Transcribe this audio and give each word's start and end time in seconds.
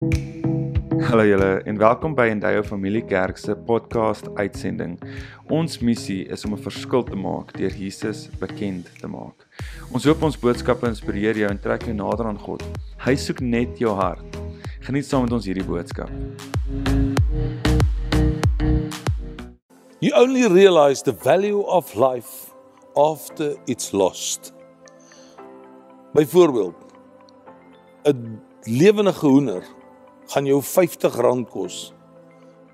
Hallo 0.00 1.24
julle 1.28 1.60
en 1.68 1.76
welkom 1.76 2.14
by 2.16 2.30
Endeavour 2.32 2.64
Familie 2.64 3.02
Kerk 3.04 3.36
se 3.36 3.52
podcast 3.68 4.30
uitsending. 4.38 4.94
Ons 5.52 5.82
missie 5.84 6.22
is 6.32 6.44
om 6.48 6.54
'n 6.56 6.62
verskil 6.64 7.02
te 7.04 7.16
maak 7.16 7.52
deur 7.52 7.74
Jesus 7.76 8.30
bekend 8.40 8.88
te 9.00 9.06
maak. 9.06 9.44
Ons 9.92 10.04
hoop 10.04 10.22
ons 10.22 10.38
boodskappe 10.38 10.86
inspireer 10.88 11.36
jou 11.36 11.50
en 11.50 11.60
trek 11.60 11.84
jou 11.84 11.92
nader 11.94 12.26
aan 12.26 12.38
God. 12.38 12.64
Hy 13.04 13.14
soek 13.14 13.40
net 13.40 13.78
jou 13.78 13.92
hart. 13.94 14.40
Geniet 14.80 15.04
saam 15.04 15.22
met 15.22 15.32
ons 15.32 15.44
hierdie 15.44 15.66
boodskap. 15.68 16.08
You 20.00 20.16
only 20.16 20.48
realize 20.48 21.02
the 21.02 21.12
value 21.12 21.60
of 21.60 21.94
life 21.94 22.54
after 22.96 23.54
it's 23.66 23.92
lost. 23.92 24.54
Byvoorbeeld 26.14 26.74
'n 28.04 28.40
lewendige 28.64 29.26
hoender 29.26 29.78
gaan 30.30 30.46
jou 30.46 30.62
R50 30.62 31.50
kos. 31.50 31.92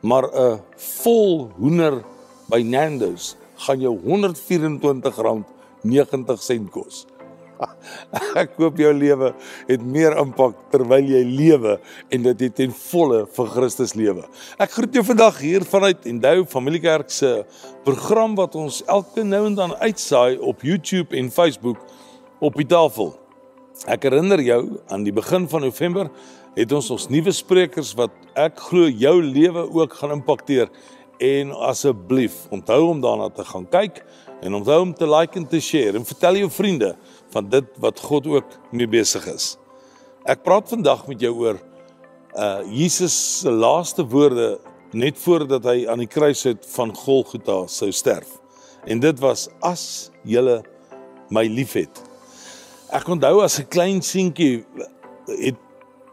Maar 0.03 0.25
'n 0.25 0.61
vol 1.03 1.51
hoender 1.59 2.05
by 2.49 2.63
Nando's 2.63 3.37
gaan 3.57 3.81
jou 3.81 4.01
R124.90 4.05 6.71
kos. 6.71 7.07
Ek 8.41 8.57
koop 8.57 8.79
jou 8.81 8.93
lewe 8.93 9.33
het 9.69 9.85
meer 9.85 10.17
impak 10.21 10.57
terwyl 10.73 11.09
jy 11.09 11.23
lewe 11.25 11.77
en 12.13 12.27
dit 12.29 12.45
het 12.47 12.57
ten 12.59 12.73
volle 12.91 13.23
vir 13.37 13.53
Christus 13.55 13.95
lewe. 13.97 14.25
Ek 14.61 14.75
groet 14.77 14.99
jou 14.99 15.05
vandag 15.07 15.41
hier 15.41 15.65
vanuit 15.65 16.07
Endow 16.07 16.45
Familiekerk 16.53 17.13
se 17.13 17.31
program 17.87 18.37
wat 18.39 18.57
ons 18.61 18.83
elke 18.93 19.25
nou 19.25 19.47
en 19.47 19.59
dan 19.59 19.77
uitsaai 19.81 20.39
op 20.39 20.65
YouTube 20.67 21.17
en 21.17 21.33
Facebook 21.33 21.81
op 22.45 22.59
die 22.61 22.69
tafel. 22.69 23.15
Ek 23.89 24.05
herinner 24.09 24.41
jou 24.41 24.63
aan 24.93 25.05
die 25.05 25.13
begin 25.13 25.49
van 25.49 25.67
November 25.67 26.11
het 26.57 26.73
ons 26.73 26.91
ons 26.95 27.09
nuwe 27.13 27.33
sprekers 27.37 27.93
wat 27.99 28.15
ek 28.39 28.61
glo 28.69 28.89
jou 28.89 29.19
lewe 29.23 29.67
ook 29.77 29.99
gaan 30.01 30.17
impakteer 30.17 30.71
en 31.23 31.53
asseblief 31.69 32.45
onthou 32.53 32.83
om 32.91 33.01
daarna 33.05 33.29
te 33.33 33.45
gaan 33.45 33.67
kyk 33.73 34.01
en 34.45 34.57
onthou 34.57 34.81
om 34.85 34.95
te 34.97 35.09
like 35.09 35.37
en 35.39 35.47
te 35.49 35.61
share 35.61 35.97
en 35.97 36.09
vertel 36.09 36.41
jou 36.43 36.51
vriende 36.53 36.95
van 37.33 37.49
dit 37.53 37.69
wat 37.83 38.01
God 38.01 38.29
ook 38.33 38.57
mee 38.73 38.89
besig 38.89 39.25
is. 39.33 39.57
Ek 40.25 40.43
praat 40.45 40.69
vandag 40.73 41.05
met 41.09 41.21
jou 41.21 41.35
oor 41.45 41.61
uh 42.37 42.61
Jesus 42.69 43.15
se 43.41 43.53
laaste 43.53 44.05
woorde 44.05 44.57
net 44.97 45.17
voordat 45.21 45.65
hy 45.65 45.85
aan 45.89 46.03
die 46.05 46.11
kruis 46.11 46.45
uit 46.47 46.65
van 46.73 46.93
Golgotha 46.97 47.63
sou 47.69 47.91
sterf. 47.93 48.29
En 48.87 49.01
dit 49.01 49.21
was 49.21 49.49
as 49.65 50.11
julle 50.25 50.61
my 51.33 51.47
liefhet. 51.49 52.03
Ek 52.93 53.09
onthou 53.09 53.41
as 53.45 53.59
'n 53.59 53.69
klein 53.69 54.03
seentjie 54.03 54.65
het 55.27 55.59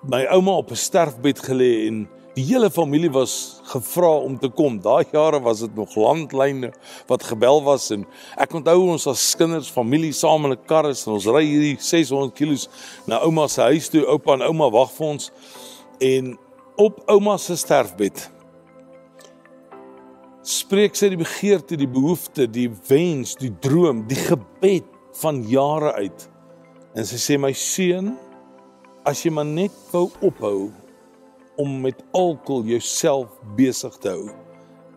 my 0.09 0.25
ouma 0.35 0.51
op 0.51 0.71
'n 0.71 0.75
sterfbed 0.75 1.39
gelê 1.39 1.87
en 1.87 2.07
die 2.35 2.43
hele 2.43 2.69
familie 2.71 3.11
was 3.11 3.61
gevra 3.63 4.09
om 4.09 4.39
te 4.39 4.49
kom. 4.49 4.81
Daai 4.81 5.05
jare 5.11 5.39
was 5.41 5.59
dit 5.59 5.75
nog 5.75 5.95
landlyne 5.95 6.73
wat 7.07 7.23
gebel 7.23 7.63
was 7.63 7.91
en 7.91 8.05
ek 8.37 8.53
onthou 8.53 8.89
ons 8.89 9.07
as 9.07 9.35
kinders 9.35 9.69
familie 9.69 10.11
saam 10.11 10.45
in 10.45 10.51
'n 10.51 10.65
kar 10.65 10.89
is 10.89 11.07
en 11.07 11.13
ons 11.13 11.25
ry 11.25 11.45
hierdie 11.45 11.77
600 11.79 12.33
km 12.33 12.67
na 13.07 13.19
ouma 13.19 13.47
se 13.47 13.61
huis 13.61 13.89
toe. 13.89 14.05
Oupa 14.05 14.33
en 14.33 14.41
ouma 14.41 14.69
wag 14.69 14.91
vir 14.91 15.07
ons 15.07 15.31
en 15.99 16.37
op 16.75 17.03
ouma 17.07 17.37
se 17.37 17.55
sterfbed 17.55 18.29
spreek 20.43 20.95
sy 20.95 21.09
die 21.09 21.17
begeerte, 21.17 21.77
die 21.79 21.87
behoefte, 21.87 22.47
die 22.51 22.69
wens, 22.89 23.35
die 23.39 23.53
droom, 23.63 24.03
die 24.07 24.19
gebed 24.19 24.83
van 25.21 25.43
jare 25.47 25.93
uit. 25.93 26.29
En 26.95 27.05
sy 27.05 27.15
sê 27.15 27.37
my 27.39 27.53
seun, 27.53 28.17
as 29.03 29.25
jy 29.25 29.33
maar 29.35 29.47
net 29.47 29.73
wou 29.91 30.07
ophou 30.23 30.71
om 31.59 31.79
met 31.83 31.99
alkohol 32.15 32.63
jouself 32.71 33.33
besig 33.57 33.95
te 34.01 34.13
hou 34.13 34.29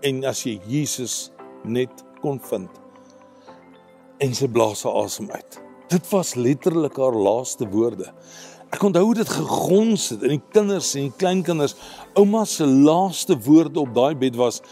en 0.07 0.21
as 0.31 0.45
jy 0.47 0.57
Jesus 0.71 1.31
net 1.67 2.05
kon 2.23 2.39
vind. 2.51 2.71
En 4.22 4.34
sy 4.37 4.47
blaas 4.49 4.84
haar 4.87 5.00
asem 5.03 5.27
uit. 5.33 5.59
Dit 5.91 6.06
was 6.12 6.37
letterlik 6.39 6.99
haar 7.00 7.16
laaste 7.19 7.66
woorde. 7.71 8.12
Ek 8.75 8.83
onthou 8.87 9.11
dit 9.15 9.28
gegons 9.31 10.09
het 10.12 10.22
in 10.27 10.37
die 10.37 10.45
kinders 10.55 10.93
en 10.99 11.09
die 11.09 11.19
kleinkinders. 11.19 11.77
Ouma 12.19 12.45
se 12.49 12.66
laaste 12.66 13.37
woorde 13.47 13.83
op 13.83 13.93
daai 13.97 14.15
bed 14.19 14.39
was 14.39 14.62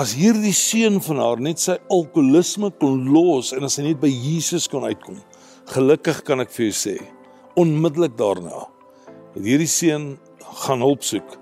as 0.00 0.14
hierdie 0.18 0.54
seun 0.56 1.00
van 1.04 1.22
haar 1.22 1.42
net 1.42 1.62
sy 1.62 1.78
alkoholisme 1.92 2.72
kon 2.80 3.08
los 3.14 3.52
en 3.56 3.64
as 3.64 3.80
hy 3.80 3.88
net 3.88 4.00
by 4.04 4.12
Jesus 4.12 4.68
kon 4.68 4.84
uitkom. 4.84 5.20
Gelukkig 5.72 6.20
kan 6.28 6.44
ek 6.44 6.52
vir 6.52 6.68
jou 6.68 6.76
sê, 6.76 6.96
onmiddellik 7.60 8.16
daarna 8.20 8.66
het 9.34 9.42
hierdie 9.42 9.70
seun 9.70 10.14
gaan 10.64 10.84
hulp 10.84 11.02
soek 11.02 11.36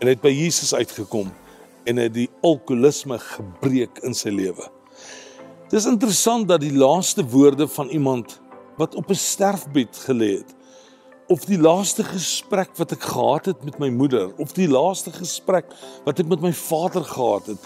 en 0.00 0.08
het 0.08 0.22
by 0.22 0.32
Jesus 0.32 0.74
uitgekom 0.74 1.28
en 1.86 2.00
het 2.00 2.14
die 2.16 2.28
alkoholisme 2.44 3.18
gebreek 3.22 4.00
in 4.04 4.16
sy 4.16 4.32
lewe. 4.34 4.66
Dis 5.70 5.86
interessant 5.88 6.48
dat 6.48 6.62
die 6.62 6.74
laaste 6.74 7.24
woorde 7.26 7.68
van 7.68 7.88
iemand 7.94 8.38
wat 8.76 8.94
op 8.94 9.10
'n 9.10 9.14
sterfbed 9.14 9.96
gelê 10.08 10.30
het 10.38 10.54
of 11.28 11.44
die 11.44 11.58
laaste 11.58 12.04
gesprek 12.06 12.70
wat 12.78 12.92
ek 12.92 13.02
gehad 13.02 13.48
het 13.50 13.64
met 13.64 13.78
my 13.78 13.88
moeder 13.90 14.30
of 14.38 14.52
die 14.54 14.68
laaste 14.68 15.10
gesprek 15.10 15.66
wat 16.04 16.20
ek 16.22 16.28
met 16.30 16.40
my 16.40 16.52
vader 16.52 17.04
gehad 17.04 17.46
het 17.46 17.58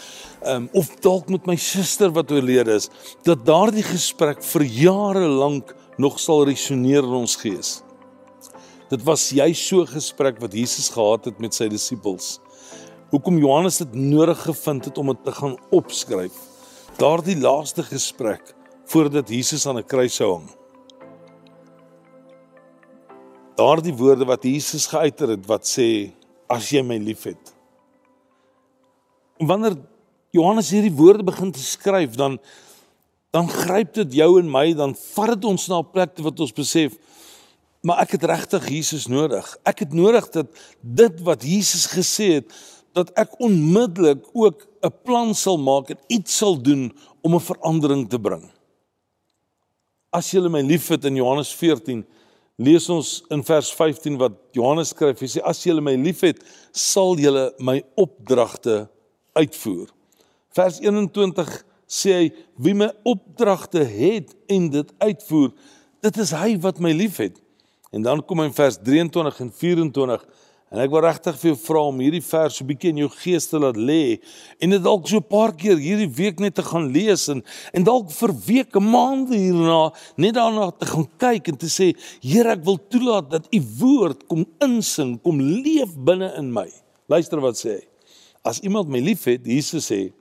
um, 0.46 0.68
of 0.72 0.88
dalk 1.04 1.28
met 1.28 1.46
my 1.46 1.56
suster 1.56 2.10
wat 2.16 2.32
oorlede 2.32 2.72
is 2.80 2.88
dat 3.22 3.44
daardie 3.44 3.84
gesprek 3.84 4.42
vir 4.42 4.64
jare 4.64 5.28
lank 5.28 5.74
nog 5.98 6.18
sal 6.20 6.46
resoneer 6.48 7.04
in 7.04 7.18
ons 7.20 7.36
gees. 7.36 7.82
Dit 8.90 9.04
was 9.06 9.28
jy 9.30 9.52
so 9.54 9.84
gesprek 9.86 10.40
wat 10.42 10.54
Jesus 10.56 10.88
gehad 10.90 11.28
het 11.28 11.36
met 11.38 11.54
sy 11.54 11.68
disippels. 11.70 12.40
Hoekom 13.12 13.36
Johannes 13.38 13.78
dit 13.78 13.92
nodig 13.94 14.40
gevind 14.42 14.88
het 14.88 14.98
om 14.98 15.12
dit 15.12 15.20
te 15.24 15.34
gaan 15.34 15.54
opskryf. 15.74 16.34
Daardie 16.98 17.36
laaste 17.38 17.84
gesprek 17.86 18.50
voordat 18.90 19.30
Jesus 19.30 19.66
aan 19.66 19.78
'n 19.78 19.86
kruis 19.86 20.14
sou 20.14 20.32
hang. 20.32 20.48
Daardie 23.54 23.94
woorde 23.94 24.24
wat 24.24 24.42
Jesus 24.42 24.86
geuiter 24.86 25.28
het 25.28 25.46
wat 25.46 25.62
sê 25.62 26.10
as 26.48 26.70
jy 26.70 26.82
my 26.82 26.98
liefhet. 26.98 27.54
Wanneer 29.38 29.76
Johannes 30.32 30.70
hierdie 30.70 30.96
woorde 30.96 31.22
begin 31.22 31.52
te 31.52 31.62
skryf 31.62 32.16
dan 32.16 32.40
dan 33.30 33.48
gryp 33.48 33.94
dit 33.94 34.14
jou 34.14 34.40
en 34.40 34.50
my, 34.50 34.72
dan 34.74 34.94
vat 34.94 35.28
dit 35.34 35.44
ons 35.44 35.68
na 35.68 35.78
'n 35.78 35.90
plek 35.92 36.18
wat 36.18 36.40
ons 36.40 36.52
besef 36.52 36.98
maar 37.80 38.02
ek 38.04 38.16
het 38.16 38.24
regtig 38.28 38.68
Jesus 38.68 39.06
nodig. 39.06 39.46
Ek 39.64 39.84
het 39.84 39.92
nodig 39.96 40.28
dat 40.34 40.52
dit 40.80 41.20
wat 41.24 41.44
Jesus 41.46 41.86
gesê 41.90 42.40
het 42.40 42.52
dat 42.96 43.12
ek 43.18 43.38
onmiddellik 43.38 44.24
ook 44.32 44.66
'n 44.82 44.94
plan 45.04 45.34
sal 45.34 45.58
maak 45.58 45.90
en 45.90 45.98
iets 46.06 46.36
sal 46.36 46.60
doen 46.62 46.92
om 47.22 47.34
'n 47.34 47.40
verandering 47.40 48.08
te 48.08 48.20
bring. 48.20 48.50
As 50.10 50.30
jy 50.30 50.48
my 50.48 50.60
liefhet 50.60 51.04
in 51.04 51.14
Johannes 51.14 51.54
14 51.54 52.04
lees 52.56 52.88
ons 52.88 53.22
in 53.32 53.44
vers 53.44 53.72
15 53.72 54.18
wat 54.20 54.32
Johannes 54.52 54.88
skryf. 54.88 55.20
Hy 55.20 55.26
sê 55.26 55.42
as 55.46 55.62
jy 55.64 55.80
my 55.80 55.94
liefhet, 55.94 56.42
sal 56.72 57.16
jy 57.18 57.50
my 57.58 57.82
opdragte 58.00 58.88
uitvoer. 59.32 59.88
Vers 60.52 60.80
21 60.80 61.64
sê 61.90 62.12
hy 62.12 62.26
wie 62.56 62.74
my 62.74 62.90
opdragte 63.08 63.84
het 63.84 64.34
en 64.50 64.68
dit 64.70 64.92
uitvoer, 64.98 65.52
dit 66.02 66.16
is 66.16 66.34
hy 66.36 66.58
wat 66.60 66.80
my 66.82 66.92
liefhet. 66.92 67.40
En 67.90 68.02
dan 68.02 68.22
kom 68.24 68.42
in 68.42 68.52
vers 68.54 68.78
23 68.82 69.40
en 69.40 69.52
24 69.52 70.26
en 70.70 70.78
ek 70.78 70.92
wil 70.92 71.02
regtig 71.02 71.34
vir 71.40 71.48
jou 71.50 71.58
vra 71.58 71.80
om 71.90 71.96
hierdie 71.98 72.22
vers 72.22 72.54
so 72.54 72.62
'n 72.62 72.68
bietjie 72.68 72.90
in 72.94 73.00
jou 73.02 73.08
gees 73.10 73.48
te 73.50 73.58
laat 73.58 73.74
lê 73.74 74.22
en 74.62 74.70
dit 74.70 74.82
dalk 74.82 75.08
so 75.08 75.18
'n 75.18 75.26
paar 75.26 75.52
keer 75.52 75.76
hierdie 75.76 76.06
week 76.06 76.38
net 76.38 76.54
te 76.54 76.62
gaan 76.62 76.92
lees 76.94 77.26
en 77.28 77.42
en 77.74 77.84
dalk 77.84 78.10
vir 78.10 78.32
weke, 78.46 78.78
maande 78.78 79.34
hierna 79.34 79.90
net 80.16 80.34
daarna 80.34 80.70
te 80.70 80.86
gaan 80.86 81.08
kyk 81.18 81.48
en 81.48 81.56
te 81.56 81.66
sê 81.66 81.96
Here, 82.22 82.52
ek 82.52 82.64
wil 82.64 82.78
toelaat 82.78 83.30
dat 83.30 83.46
u 83.50 83.60
woord 83.80 84.28
kom 84.28 84.46
insing, 84.60 85.20
kom 85.22 85.40
leef 85.40 85.90
binne 85.96 86.32
in 86.38 86.52
my. 86.52 86.70
Luister 87.08 87.40
wat 87.40 87.56
sê 87.56 87.80
hy. 87.80 87.86
As 88.44 88.60
iemand 88.60 88.88
my 88.88 89.00
liefhet, 89.00 89.44
Jesus 89.44 89.90
sê, 89.90 90.12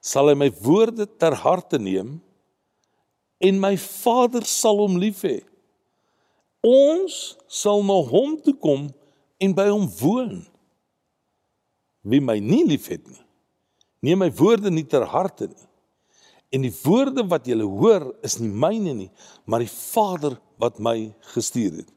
sal 0.00 0.28
hy 0.28 0.34
my 0.34 0.50
woorde 0.62 1.06
ter 1.18 1.34
harte 1.34 1.78
neem 1.78 2.20
en 3.40 3.60
my 3.60 3.76
Vader 3.76 4.44
sal 4.44 4.78
hom 4.78 4.96
lief 4.96 5.22
hê. 5.22 5.42
Ons 6.64 7.36
sal 7.50 7.84
na 7.84 7.98
hom 8.08 8.38
toe 8.40 8.54
kom 8.56 8.88
en 9.42 9.54
by 9.56 9.68
hom 9.68 9.84
woon. 10.00 10.38
Wie 12.04 12.22
my 12.24 12.38
nie 12.40 12.64
liefhet 12.68 13.04
nie, 13.08 13.20
neem 14.04 14.20
my 14.24 14.30
woorde 14.36 14.72
nie 14.72 14.86
ter 14.88 15.04
harte 15.08 15.48
nie. 15.48 15.68
En 16.54 16.62
die 16.62 16.72
woorde 16.84 17.24
wat 17.26 17.48
jy 17.50 17.56
hoor 17.58 18.12
is 18.24 18.38
nie 18.38 18.52
myne 18.52 18.92
nie, 18.94 19.10
maar 19.44 19.64
die 19.64 19.70
Vader 19.72 20.36
wat 20.62 20.78
my 20.78 21.12
gestuur 21.34 21.80
het. 21.80 21.90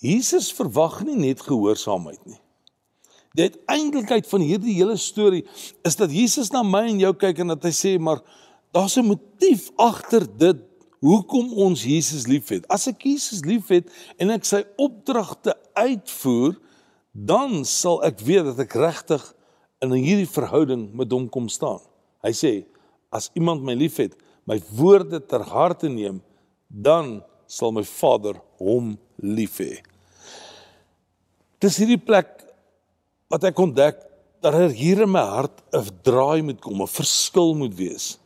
Jesus 0.00 0.48
verwag 0.56 1.02
nie 1.06 1.16
net 1.20 1.44
gehoorsaamheid 1.44 2.20
nie. 2.26 2.40
Die 3.36 3.46
uiteindelikheid 3.46 4.26
van 4.26 4.42
hierdie 4.42 4.74
hele 4.80 4.96
storie 4.98 5.44
is 5.86 5.96
dat 6.00 6.10
Jesus 6.10 6.50
na 6.50 6.64
my 6.66 6.82
en 6.88 7.02
jou 7.02 7.12
kyk 7.14 7.44
en 7.44 7.52
dat 7.52 7.68
hy 7.68 7.72
sê 7.76 7.92
maar 8.00 8.24
daar's 8.74 8.96
'n 8.98 9.06
motief 9.06 9.70
agter 9.76 10.26
dit 10.26 10.58
hoekom 11.04 11.52
ons 11.64 11.82
Jesus 11.84 12.26
liefhet. 12.28 12.66
As 12.72 12.86
ek 12.90 13.06
Jesus 13.08 13.44
liefhet 13.48 13.88
en 14.20 14.32
ek 14.34 14.44
sy 14.48 14.62
opdragte 14.80 15.56
uitvoer, 15.78 16.58
dan 17.12 17.64
sal 17.66 18.02
ek 18.06 18.20
weet 18.22 18.50
dat 18.52 18.60
ek 18.62 18.76
regtig 18.78 19.24
in 19.82 19.94
hierdie 19.96 20.28
verhouding 20.28 20.90
met 20.96 21.10
hom 21.12 21.26
kom 21.32 21.48
staan. 21.50 21.80
Hy 22.24 22.32
sê 22.36 22.52
as 23.10 23.30
iemand 23.34 23.64
my 23.66 23.74
liefhet, 23.74 24.14
my 24.46 24.60
woorde 24.76 25.22
ter 25.24 25.42
harte 25.50 25.88
neem, 25.90 26.20
dan 26.68 27.18
sal 27.50 27.72
my 27.74 27.82
Vader 27.82 28.38
hom 28.60 28.94
lief 29.18 29.58
hê. 29.62 29.80
Dis 31.60 31.80
hierdie 31.80 32.00
plek 32.00 32.30
wat 33.32 33.44
ek 33.48 33.58
ontdek 33.60 33.98
dat 34.40 34.56
er 34.56 34.72
hier 34.72 35.02
in 35.04 35.12
my 35.12 35.24
hart 35.24 35.60
'n 35.74 35.84
draai 36.04 36.42
moet 36.42 36.60
kom, 36.60 36.80
'n 36.80 36.86
verskil 36.86 37.54
moet 37.54 37.74
wees. 37.74 38.19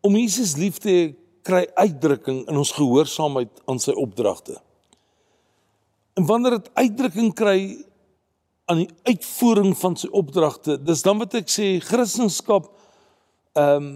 Om 0.00 0.16
Jesus 0.16 0.56
lief 0.56 0.78
te 0.78 0.88
hê 0.90 1.02
kry 1.42 1.66
uitdrukking 1.74 2.44
in 2.48 2.58
ons 2.60 2.72
gehoorsaamheid 2.76 3.62
aan 3.68 3.80
sy 3.80 3.94
opdragte. 3.96 4.58
En 6.18 6.26
wanneer 6.28 6.58
dit 6.58 6.70
uitdrukking 6.74 7.32
kry 7.36 7.60
aan 8.70 8.84
die 8.84 8.90
uitvoering 9.08 9.72
van 9.78 9.96
sy 9.98 10.10
opdragte, 10.14 10.76
dis 10.78 11.02
dan 11.02 11.18
wat 11.22 11.34
ek 11.40 11.50
sê 11.50 11.78
Christendom 11.84 12.68
ehm 13.58 13.82
um, 13.82 13.86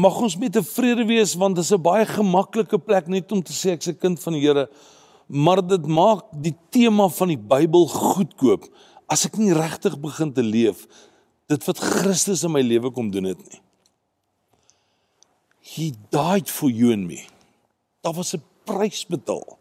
mag 0.00 0.16
ons 0.24 0.34
met 0.40 0.54
tevrede 0.54 1.04
wees 1.04 1.34
want 1.36 1.58
dit 1.58 1.64
is 1.64 1.72
'n 1.76 1.82
baie 1.82 2.06
gemaklike 2.08 2.78
plek 2.78 3.06
net 3.06 3.32
om 3.32 3.42
te 3.42 3.52
sê 3.52 3.74
ek's 3.76 3.88
'n 3.88 4.00
kind 4.00 4.20
van 4.20 4.32
die 4.32 4.40
Here, 4.40 4.68
maar 5.28 5.60
dit 5.60 5.86
maak 5.86 6.24
die 6.32 6.56
tema 6.70 7.08
van 7.08 7.28
die 7.28 7.36
Bybel 7.36 7.86
goedkoop 7.86 8.64
as 9.06 9.26
ek 9.26 9.36
nie 9.36 9.52
regtig 9.52 10.00
begin 10.00 10.32
te 10.32 10.42
leef 10.42 10.86
dit 11.48 11.64
wat 11.64 11.78
Christus 11.78 12.44
in 12.44 12.52
my 12.52 12.62
lewe 12.62 12.90
kom 12.90 13.10
doen 13.10 13.24
het 13.24 13.42
nie. 13.50 13.60
He 15.74 15.92
died 16.10 16.50
for 16.50 16.70
you 16.70 16.92
and 16.92 17.06
me. 17.06 17.26
Daar 18.00 18.14
was 18.14 18.34
'n 18.34 18.42
prys 18.64 19.06
betaal. 19.06 19.58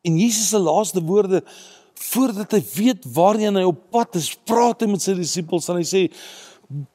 En 0.00 0.18
Jesus 0.18 0.48
se 0.48 0.58
laaste 0.58 1.02
woorde 1.02 1.44
voordat 1.94 2.50
hy 2.50 2.62
weet 2.74 3.04
waarheen 3.12 3.56
hy 3.56 3.62
op 3.62 3.90
pad 3.90 4.14
is, 4.14 4.34
praat 4.34 4.80
hy 4.80 4.88
met 4.90 5.02
sy 5.02 5.14
disippels 5.14 5.68
en 5.68 5.78
hy 5.78 5.86
sê: 5.86 6.02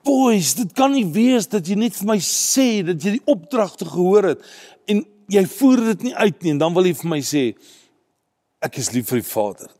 "Boys, 0.03 0.53
dit 0.53 0.73
kan 0.73 0.91
nie 0.91 1.05
wees 1.05 1.47
dat 1.47 1.67
jy 1.67 1.75
net 1.75 1.95
vir 1.95 2.07
my 2.07 2.19
sê 2.19 2.83
dat 2.85 3.03
jy 3.03 3.11
die 3.11 3.25
opdragte 3.25 3.85
gehoor 3.85 4.23
het 4.23 4.41
en 4.85 5.05
jy 5.27 5.45
voer 5.45 5.85
dit 5.93 6.01
nie 6.01 6.15
uit 6.15 6.43
nie 6.43 6.51
en 6.51 6.57
dan 6.57 6.73
wil 6.73 6.85
jy 6.85 6.93
vir 6.93 7.09
my 7.09 7.21
sê 7.21 7.55
ek 8.61 8.77
is 8.77 8.91
lief 8.91 9.07
vir 9.09 9.21
die 9.21 9.31
Vader." 9.31 9.71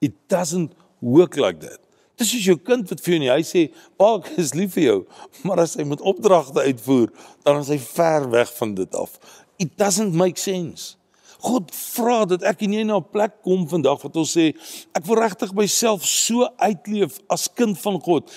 It 0.00 0.14
doesn't 0.28 0.72
work 1.00 1.36
like 1.36 1.58
that. 1.60 1.87
Dis 2.18 2.32
soos 2.34 2.46
jou 2.50 2.56
kind 2.58 2.88
wat 2.90 3.00
vir 3.00 3.14
jou 3.14 3.20
die 3.22 3.30
huis 3.30 3.50
sê, 3.54 3.62
"Pa, 3.96 4.16
ek 4.18 4.38
is 4.38 4.54
lief 4.54 4.74
vir 4.74 4.84
jou," 4.84 5.06
maar 5.44 5.60
as 5.60 5.76
hy 5.78 5.84
met 5.84 6.00
opdragte 6.00 6.60
uitvoer, 6.60 7.12
dan 7.44 7.60
is 7.60 7.68
hy 7.68 7.78
ver 7.78 8.30
weg 8.30 8.50
van 8.58 8.74
dit 8.74 8.94
af. 8.94 9.18
It 9.58 9.76
doesn't 9.78 10.14
make 10.14 10.38
sense. 10.38 10.96
God 11.38 11.70
vra 11.70 12.24
dat 12.26 12.42
ek 12.42 12.62
en 12.66 12.72
jy 12.72 12.82
na 12.82 12.98
'n 12.98 13.10
plek 13.12 13.42
kom 13.42 13.68
vandag 13.68 14.02
wat 14.02 14.16
ons 14.16 14.34
sê, 14.34 14.54
ek 14.94 15.06
wil 15.06 15.22
regtig 15.22 15.54
myself 15.54 16.04
so 16.04 16.48
uitleef 16.58 17.20
as 17.30 17.48
kind 17.48 17.78
van 17.78 18.00
God 18.00 18.30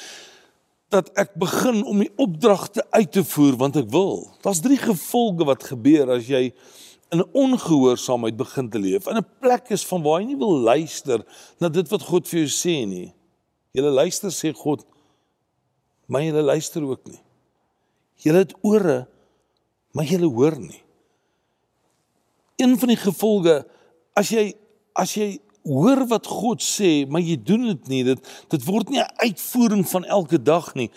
dat 0.92 1.10
ek 1.16 1.34
begin 1.40 1.84
om 1.88 2.02
die 2.04 2.12
opdragte 2.20 2.84
uit 2.92 3.12
te 3.12 3.24
voer 3.24 3.56
want 3.58 3.78
ek 3.80 3.90
wil. 3.90 4.30
Daar's 4.44 4.62
drie 4.62 4.78
gevolge 4.78 5.48
wat 5.48 5.64
gebeur 5.64 6.12
as 6.12 6.28
jy 6.28 6.52
in 7.12 7.24
ongehoorsaamheid 7.34 8.38
begin 8.38 8.70
te 8.70 8.80
leef. 8.80 9.08
In 9.08 9.18
'n 9.18 9.28
plek 9.40 9.72
is 9.72 9.86
van 9.86 10.04
waar 10.04 10.20
jy 10.20 10.28
nie 10.28 10.38
wil 10.38 10.58
luister 10.60 11.24
na 11.60 11.70
dit 11.70 11.88
wat 11.90 12.04
God 12.04 12.28
vir 12.28 12.40
jou 12.40 12.52
sê 12.52 12.86
nie. 12.88 13.14
Julle 13.76 13.92
luister 13.96 14.32
sê 14.36 14.52
God, 14.56 14.84
maar 16.12 16.26
julle 16.26 16.44
luister 16.44 16.84
ook 16.84 17.06
nie. 17.08 17.22
Julle 18.22 18.44
het 18.44 18.56
ore, 18.68 19.06
maar 19.96 20.08
julle 20.10 20.28
hoor 20.28 20.58
nie. 20.60 20.82
Een 22.60 22.76
van 22.80 22.92
die 22.92 23.00
gevolge 23.00 23.62
as 24.18 24.34
jy 24.34 24.52
as 25.00 25.14
jy 25.16 25.40
hoor 25.64 26.04
wat 26.10 26.28
God 26.28 26.64
sê, 26.66 27.06
maar 27.08 27.24
jy 27.24 27.38
doen 27.40 27.70
dit 27.70 27.92
nie, 27.94 28.02
dit 28.12 28.32
dit 28.52 28.64
word 28.68 28.90
nie 28.90 29.00
'n 29.00 29.14
uitvoering 29.24 29.86
van 29.88 30.04
elke 30.06 30.42
dag 30.42 30.74
nie, 30.76 30.90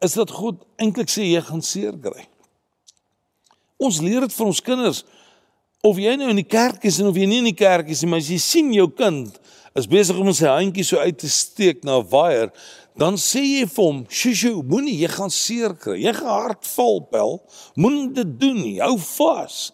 is 0.00 0.14
dat 0.14 0.30
God 0.30 0.64
eintlik 0.76 1.10
sê 1.10 1.22
jy 1.28 1.40
gaan 1.40 1.62
seer 1.62 1.98
kry. 1.98 2.26
Ons 3.78 4.00
leer 4.00 4.20
dit 4.20 4.32
vir 4.32 4.46
ons 4.46 4.60
kinders 4.60 5.04
of 5.82 5.98
jy 5.98 6.14
nou 6.16 6.30
in 6.30 6.38
die 6.38 6.46
kerk 6.46 6.84
is 6.84 7.00
en 7.00 7.06
of 7.06 7.16
jy 7.16 7.26
nie 7.26 7.38
in 7.38 7.50
die 7.50 7.58
kerk 7.58 7.88
is 7.88 8.02
nie, 8.02 8.10
maar 8.10 8.22
as 8.22 8.30
jy 8.30 8.38
sien 8.38 8.72
jou 8.72 8.88
kind 8.88 9.38
is 9.74 9.88
besig 9.88 10.18
om 10.18 10.32
sy 10.32 10.50
handjie 10.50 10.84
so 10.84 11.00
uit 11.00 11.18
te 11.18 11.30
steek 11.30 11.84
na 11.84 11.98
'n 11.98 12.08
waier, 12.10 12.52
dan 12.98 13.14
sê 13.16 13.40
jy 13.40 13.66
vir 13.66 13.84
hom, 13.84 14.06
"Sjoe, 14.08 14.62
moenie, 14.62 14.98
jy 14.98 15.08
gaan 15.08 15.30
seer 15.30 15.74
kry. 15.74 15.96
Jy 15.96 16.12
gaan 16.12 16.42
hartval, 16.42 17.00
pel. 17.10 17.42
Moenie 17.76 18.12
dit 18.12 18.40
doen 18.40 18.56
nie. 18.56 18.78
Hou 18.80 18.98
vas." 18.98 19.72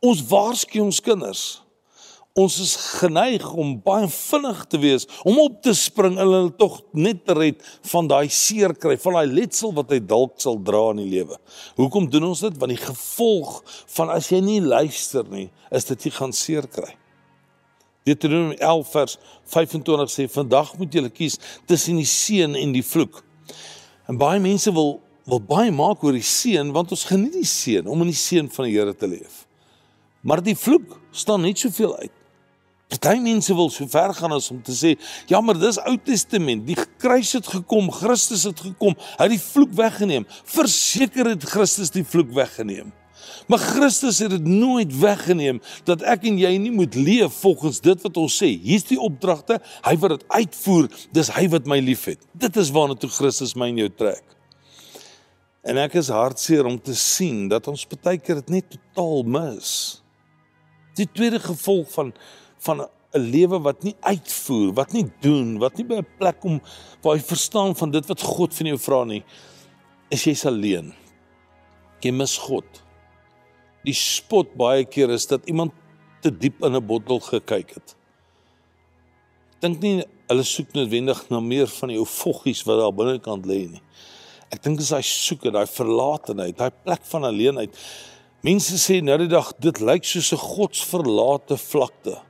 Ons 0.00 0.22
waarsku 0.22 0.80
ons 0.80 1.00
kinders. 1.00 1.62
Ons 2.38 2.60
is 2.62 2.76
geneig 3.00 3.42
om 3.58 3.72
baie 3.82 4.06
vinnig 4.08 4.60
te 4.70 4.78
wees, 4.78 5.06
om 5.26 5.40
op 5.42 5.56
te 5.62 5.72
spring 5.74 6.14
en 6.14 6.22
hulle 6.22 6.52
tog 6.60 6.76
net 6.92 7.24
te 7.26 7.34
red 7.34 7.64
van 7.90 8.06
daai 8.06 8.28
seer 8.30 8.76
kry, 8.78 8.94
van 9.02 9.18
daai 9.18 9.26
letsel 9.26 9.74
wat 9.74 9.90
hy 9.90 9.98
dalk 9.98 10.36
sal 10.38 10.60
dra 10.62 10.90
in 10.92 11.02
die 11.02 11.10
lewe. 11.16 11.38
Hoekom 11.80 12.06
doen 12.10 12.28
ons 12.30 12.44
dit? 12.46 12.60
Want 12.60 12.76
die 12.76 12.84
gevolg 12.84 13.58
van 13.96 14.14
as 14.14 14.30
jy 14.30 14.38
nie 14.40 14.60
luister 14.62 15.26
nie, 15.32 15.48
is 15.74 15.84
dit 15.90 16.06
jy 16.06 16.14
gaan 16.20 16.32
seer 16.32 16.70
kry. 16.70 16.92
Deuteronomium 18.08 18.58
11 18.58 18.92
vers 18.94 19.18
25 19.54 20.12
sê 20.12 20.28
vandag 20.32 20.72
moet 20.80 20.94
julle 20.98 21.12
kies 21.12 21.38
tussen 21.68 22.00
die 22.00 22.08
seën 22.08 22.56
en 22.58 22.72
die 22.74 22.84
vloek. 22.84 23.22
En 24.08 24.18
baie 24.20 24.40
mense 24.42 24.72
wil 24.72 24.96
wil 25.28 25.42
baie 25.44 25.72
maak 25.74 26.00
oor 26.06 26.16
die 26.16 26.24
seën 26.24 26.70
want 26.72 26.94
ons 26.96 27.04
geniet 27.04 27.34
die 27.36 27.48
seën 27.48 27.88
om 27.88 28.06
in 28.06 28.12
die 28.14 28.16
seën 28.16 28.48
van 28.54 28.64
die 28.64 28.78
Here 28.78 28.94
te 28.96 29.08
leef. 29.10 29.42
Maar 30.24 30.40
die 30.44 30.56
vloek 30.56 30.96
staan 31.12 31.44
net 31.44 31.60
soveel 31.60 31.92
uit. 31.98 32.14
Party 32.88 33.18
mense 33.20 33.52
wil 33.52 33.68
so 33.68 33.84
ver 33.92 34.14
gaan 34.16 34.32
as 34.32 34.48
om 34.50 34.62
te 34.64 34.72
sê, 34.72 34.94
ja, 35.28 35.40
maar 35.44 35.58
dis 35.60 35.76
Ou 35.84 35.98
Testament. 36.00 36.64
Die 36.64 36.76
kruis 37.00 37.34
het 37.36 37.48
gekom, 37.52 37.90
Christus 37.92 38.46
het 38.48 38.62
gekom, 38.64 38.96
hy 39.18 39.26
het 39.26 39.34
die 39.34 39.42
vloek 39.42 39.74
weggeneem. 39.76 40.24
Verseker 40.48 41.34
het 41.34 41.44
Christus 41.52 41.92
die 41.92 42.04
vloek 42.08 42.32
weggeneem. 42.36 42.88
Maar 43.48 43.58
Christus 43.58 44.18
het 44.18 44.30
dit 44.30 44.46
nooit 44.46 44.92
weggeneem 45.00 45.60
dat 45.88 46.02
ek 46.02 46.24
en 46.30 46.38
jy 46.38 46.54
nie 46.60 46.72
moet 46.74 46.94
leef 46.94 47.40
volgens 47.42 47.80
dit 47.80 48.02
wat 48.02 48.16
ons 48.16 48.38
sê. 48.42 48.50
Hier's 48.62 48.88
die 48.88 49.00
opdragte, 49.00 49.60
hy 49.86 49.94
wat 50.02 50.16
dit 50.16 50.26
uitvoer, 50.28 50.88
dis 51.12 51.30
hy 51.36 51.46
wat 51.52 51.66
my 51.70 51.80
liefhet. 51.84 52.20
Dit 52.32 52.56
is 52.56 52.72
waarna 52.74 52.98
toe 52.98 53.10
Christus 53.10 53.56
my 53.58 53.70
en 53.72 53.84
jou 53.84 53.90
trek. 53.90 54.24
En 55.68 55.78
ek 55.80 55.98
is 56.00 56.10
hartseer 56.12 56.66
om 56.68 56.78
te 56.80 56.94
sien 56.96 57.48
dat 57.50 57.66
ons 57.68 57.86
baie 57.98 58.20
keer 58.22 58.40
dit 58.40 58.54
net 58.58 58.70
totaal 58.72 59.26
mis. 59.28 59.72
Die 60.98 61.08
tweede 61.10 61.40
gevolg 61.42 61.90
van 61.94 62.14
van 62.58 62.80
'n 63.14 63.24
lewe 63.30 63.60
wat 63.62 63.82
nie 63.82 63.94
uitvoer, 64.00 64.72
wat 64.74 64.92
nie 64.92 65.06
doen, 65.20 65.58
wat 65.58 65.76
nie 65.76 65.84
by 65.84 66.00
'n 66.00 66.06
plek 66.18 66.40
kom 66.40 66.60
waar 67.02 67.16
jy 67.16 67.22
verstaan 67.22 67.76
van 67.76 67.90
dit 67.90 68.06
wat 68.06 68.20
God 68.20 68.54
van 68.54 68.66
jou 68.66 68.78
vra 68.78 69.04
nie, 69.04 69.24
is 70.10 70.24
jy's 70.24 70.44
alleen. 70.44 70.94
Jy 72.00 72.10
mis 72.10 72.36
God 72.36 72.87
die 73.84 73.94
spot 73.94 74.54
baie 74.58 74.84
keer 74.84 75.10
is 75.10 75.26
dat 75.26 75.46
iemand 75.46 75.72
te 76.22 76.30
diep 76.30 76.62
in 76.64 76.76
'n 76.76 76.86
bottel 76.86 77.20
gekyk 77.20 77.74
het. 77.74 77.94
Dink 79.60 79.80
nie 79.80 80.04
hulle 80.28 80.42
soek 80.42 80.72
noodwendig 80.72 81.28
na 81.30 81.40
meer 81.40 81.66
van 81.66 81.88
die 81.88 81.98
ou 81.98 82.06
voggies 82.06 82.62
wat 82.66 82.78
daar 82.78 82.94
binnekant 82.94 83.46
lê 83.46 83.66
nie. 83.70 83.82
Ek 84.50 84.62
dink 84.62 84.78
dis 84.78 84.88
daai 84.88 85.02
soek 85.02 85.44
en 85.44 85.52
daai 85.52 85.66
verlatenheid, 85.66 86.56
daai 86.56 86.70
plek 86.84 87.04
van 87.10 87.24
alleenheid. 87.24 87.74
Mense 88.46 88.78
sê 88.78 89.00
nou 89.02 89.18
die 89.18 89.28
dag 89.28 89.52
dit 89.58 89.80
lyk 89.80 90.04
soos 90.04 90.32
'n 90.32 90.36
godsverlate 90.36 91.56
vlakte. 91.56 92.22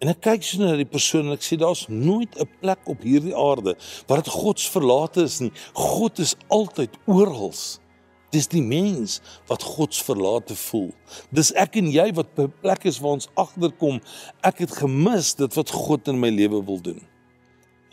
En 0.00 0.08
ek 0.08 0.20
kyk 0.20 0.42
so 0.42 0.60
na 0.60 0.76
die 0.76 0.84
persoon 0.84 1.26
en 1.26 1.32
ek 1.32 1.40
sê 1.40 1.56
daar's 1.56 1.86
nooit 1.88 2.36
'n 2.36 2.48
plek 2.60 2.82
op 2.84 3.00
hierdie 3.00 3.34
aarde 3.34 3.76
waar 4.06 4.22
dit 4.22 4.32
godsverlate 4.32 5.22
is 5.22 5.40
nie. 5.40 5.52
God 5.72 6.18
is 6.18 6.36
altyd 6.48 6.90
oral. 7.06 7.52
Dis 8.36 8.50
die 8.52 8.62
mens 8.62 9.20
wat 9.48 9.64
God 9.64 9.94
se 9.96 10.04
verlate 10.04 10.56
voel. 10.66 10.90
Dis 11.32 11.54
ek 11.56 11.78
en 11.80 11.88
jy 11.92 12.10
wat 12.16 12.34
by 12.36 12.48
plek 12.62 12.84
is 12.90 13.00
waar 13.00 13.16
ons 13.16 13.30
agterkom, 13.38 14.02
ek 14.44 14.60
het 14.66 14.74
gemis 14.82 15.32
dit 15.38 15.56
wat 15.56 15.72
God 15.72 16.10
in 16.12 16.20
my 16.20 16.32
lewe 16.34 16.60
wil 16.66 16.82
doen. 16.84 17.00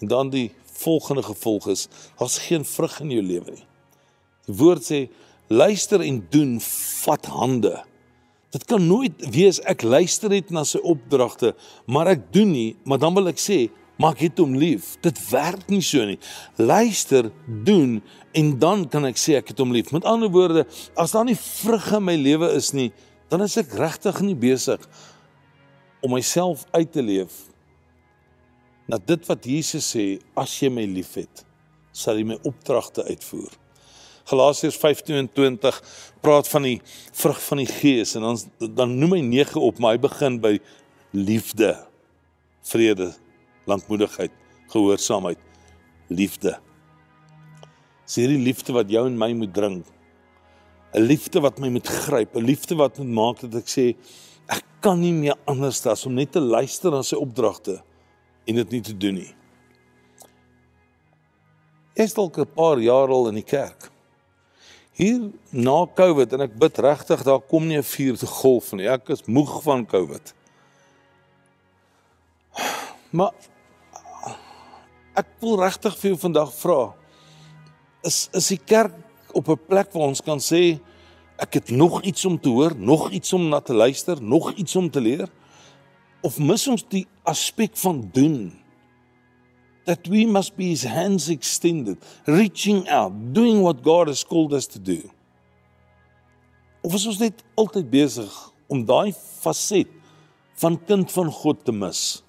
En 0.04 0.12
dan 0.12 0.34
die 0.34 0.50
volgende 0.84 1.24
gevolg 1.24 1.70
is, 1.72 1.88
daar's 2.20 2.42
geen 2.44 2.66
vrug 2.68 3.00
in 3.06 3.14
jou 3.16 3.24
lewe 3.24 3.56
nie. 3.56 3.68
Die 4.50 4.58
woord 4.60 4.84
sê 4.84 5.06
luister 5.48 6.04
en 6.04 6.20
doen 6.34 6.58
vat 7.04 7.30
hande. 7.32 7.78
Dit 8.54 8.66
kan 8.70 8.84
nooit 8.84 9.24
wees 9.34 9.62
ek 9.70 9.86
luister 9.86 10.34
net 10.34 10.52
na 10.52 10.66
sy 10.68 10.82
opdragte, 10.84 11.54
maar 11.88 12.12
ek 12.12 12.28
doen 12.36 12.52
nie, 12.52 12.74
maar 12.84 13.00
dan 13.02 13.16
wil 13.16 13.32
ek 13.32 13.40
sê 13.42 13.66
maar 14.02 14.16
ek 14.16 14.26
het 14.28 14.42
hom 14.42 14.56
lief. 14.58 14.96
Dit 15.06 15.20
werk 15.30 15.68
nie 15.72 15.82
so 15.86 16.04
nie. 16.08 16.20
Luister, 16.58 17.30
doen 17.46 18.00
en 18.34 18.52
dan 18.60 18.88
kan 18.90 19.06
ek 19.10 19.20
sê 19.22 19.38
ek 19.38 19.54
het 19.54 19.62
hom 19.62 19.74
lief. 19.76 19.94
Met 19.94 20.08
ander 20.10 20.32
woorde, 20.34 20.66
as 21.00 21.14
daar 21.14 21.28
nie 21.28 21.38
vrug 21.38 21.92
in 22.00 22.08
my 22.08 22.18
lewe 22.18 22.50
is 22.58 22.72
nie, 22.74 22.90
dan 23.30 23.46
is 23.46 23.58
ek 23.62 23.74
regtig 23.78 24.22
nie 24.26 24.38
besig 24.38 24.82
om 26.04 26.16
myself 26.18 26.66
uit 26.74 26.92
te 26.92 27.04
leef. 27.06 27.46
Na 28.90 29.00
dit 29.00 29.30
wat 29.30 29.46
Jesus 29.48 29.88
sê, 29.94 30.18
as 30.36 30.54
jy 30.60 30.72
my 30.74 30.84
liefhet, 30.90 31.46
sal 31.96 32.20
jy 32.20 32.26
my 32.34 32.40
opdragte 32.44 33.06
uitvoer. 33.08 33.54
Galasiërs 34.28 34.78
5:22 34.80 35.80
praat 36.24 36.48
van 36.48 36.64
die 36.64 36.78
vrug 37.12 37.40
van 37.44 37.60
die 37.60 37.68
Gees 37.68 38.16
en 38.16 38.22
dan 38.22 38.38
dan 38.76 38.98
noem 39.00 39.18
hy 39.18 39.22
9 39.22 39.62
op, 39.62 39.80
maar 39.80 39.98
hy 39.98 40.00
begin 40.00 40.40
by 40.40 40.54
liefde, 41.12 41.76
vrede, 42.64 43.12
lankmoedigheid, 43.70 44.32
gehoorsaamheid, 44.72 45.40
liefde. 46.10 46.58
Dis 48.06 48.20
hierdie 48.20 48.42
liefde 48.44 48.76
wat 48.76 48.90
jou 48.92 49.06
en 49.08 49.18
my 49.18 49.32
moet 49.34 49.54
dring. 49.54 49.84
'n 50.94 51.02
Liefde 51.02 51.42
wat 51.42 51.60
my 51.60 51.70
moet 51.70 51.88
gryp, 51.88 52.36
'n 52.36 52.46
liefde 52.46 52.76
wat 52.76 52.98
moet 52.98 53.14
maak 53.20 53.40
dat 53.42 53.56
ek 53.62 53.68
sê 53.68 53.96
ek 54.48 54.64
kan 54.82 55.00
nie 55.00 55.14
meer 55.14 55.38
anders 55.46 55.86
as 55.86 56.06
om 56.06 56.14
net 56.14 56.32
te 56.32 56.40
luister 56.40 56.92
na 56.92 57.02
sy 57.02 57.16
opdragte 57.16 57.82
en 58.46 58.56
dit 58.56 58.72
nie 58.72 58.82
te 58.82 58.94
doen 58.94 59.16
nie. 59.16 59.34
Ek 61.96 62.06
is 62.06 62.14
dalk 62.14 62.38
'n 62.38 62.46
paar 62.46 62.80
jaar 62.80 63.10
al 63.10 63.28
in 63.30 63.36
die 63.36 63.50
kerk. 63.50 63.90
Hier 64.94 65.32
na 65.52 65.86
Covid 65.86 66.34
en 66.34 66.42
ek 66.42 66.60
bid 66.60 66.78
regtig 66.78 67.24
daar 67.24 67.42
kom 67.42 67.68
nie 67.68 67.78
'n 67.78 67.84
vierde 67.84 68.28
golf 68.28 68.74
nie. 68.74 68.88
Ek 68.88 69.10
is 69.10 69.26
moeg 69.26 69.64
van 69.64 69.86
Covid. 69.86 70.34
Maar 73.12 73.32
ek 75.16 75.30
wil 75.42 75.60
regtig 75.62 75.96
vir 76.00 76.14
jou 76.14 76.20
vandag 76.26 76.52
vra 76.58 76.94
is 78.04 78.28
is 78.36 78.50
die 78.52 78.60
kerk 78.60 78.96
op 79.34 79.50
'n 79.50 79.66
plek 79.68 79.94
waar 79.94 80.10
ons 80.10 80.22
kan 80.22 80.40
sê 80.40 80.80
ek 81.38 81.54
het 81.54 81.70
nog 81.70 82.02
iets 82.04 82.26
om 82.26 82.40
te 82.40 82.50
hoor, 82.50 82.76
nog 82.78 83.12
iets 83.12 83.34
om 83.34 83.50
na 83.50 83.60
te 83.60 83.74
luister, 83.74 84.22
nog 84.22 84.54
iets 84.54 84.76
om 84.76 84.90
te 84.90 85.02
leer 85.02 85.30
of 86.22 86.40
mis 86.40 86.68
ons 86.68 86.86
die 86.88 87.08
aspek 87.24 87.76
van 87.78 88.10
doen? 88.14 88.54
That 89.84 90.08
we 90.08 90.26
must 90.26 90.56
be 90.56 90.64
his 90.72 90.86
hands 90.86 91.28
extended, 91.28 91.98
reaching 92.26 92.88
out, 92.90 93.12
doing 93.34 93.62
what 93.62 93.84
God 93.84 94.08
has 94.08 94.24
called 94.24 94.54
us 94.54 94.68
to 94.68 94.80
do. 94.80 95.12
Of 96.82 96.94
is 96.94 97.06
ons 97.06 97.20
net 97.20 97.44
altyd 97.56 97.90
besig 97.92 98.32
om 98.72 98.86
daai 98.86 99.12
faset 99.42 99.88
van 100.56 100.80
kind 100.86 101.12
van 101.12 101.32
God 101.32 101.66
te 101.66 101.76
mis? 101.76 102.24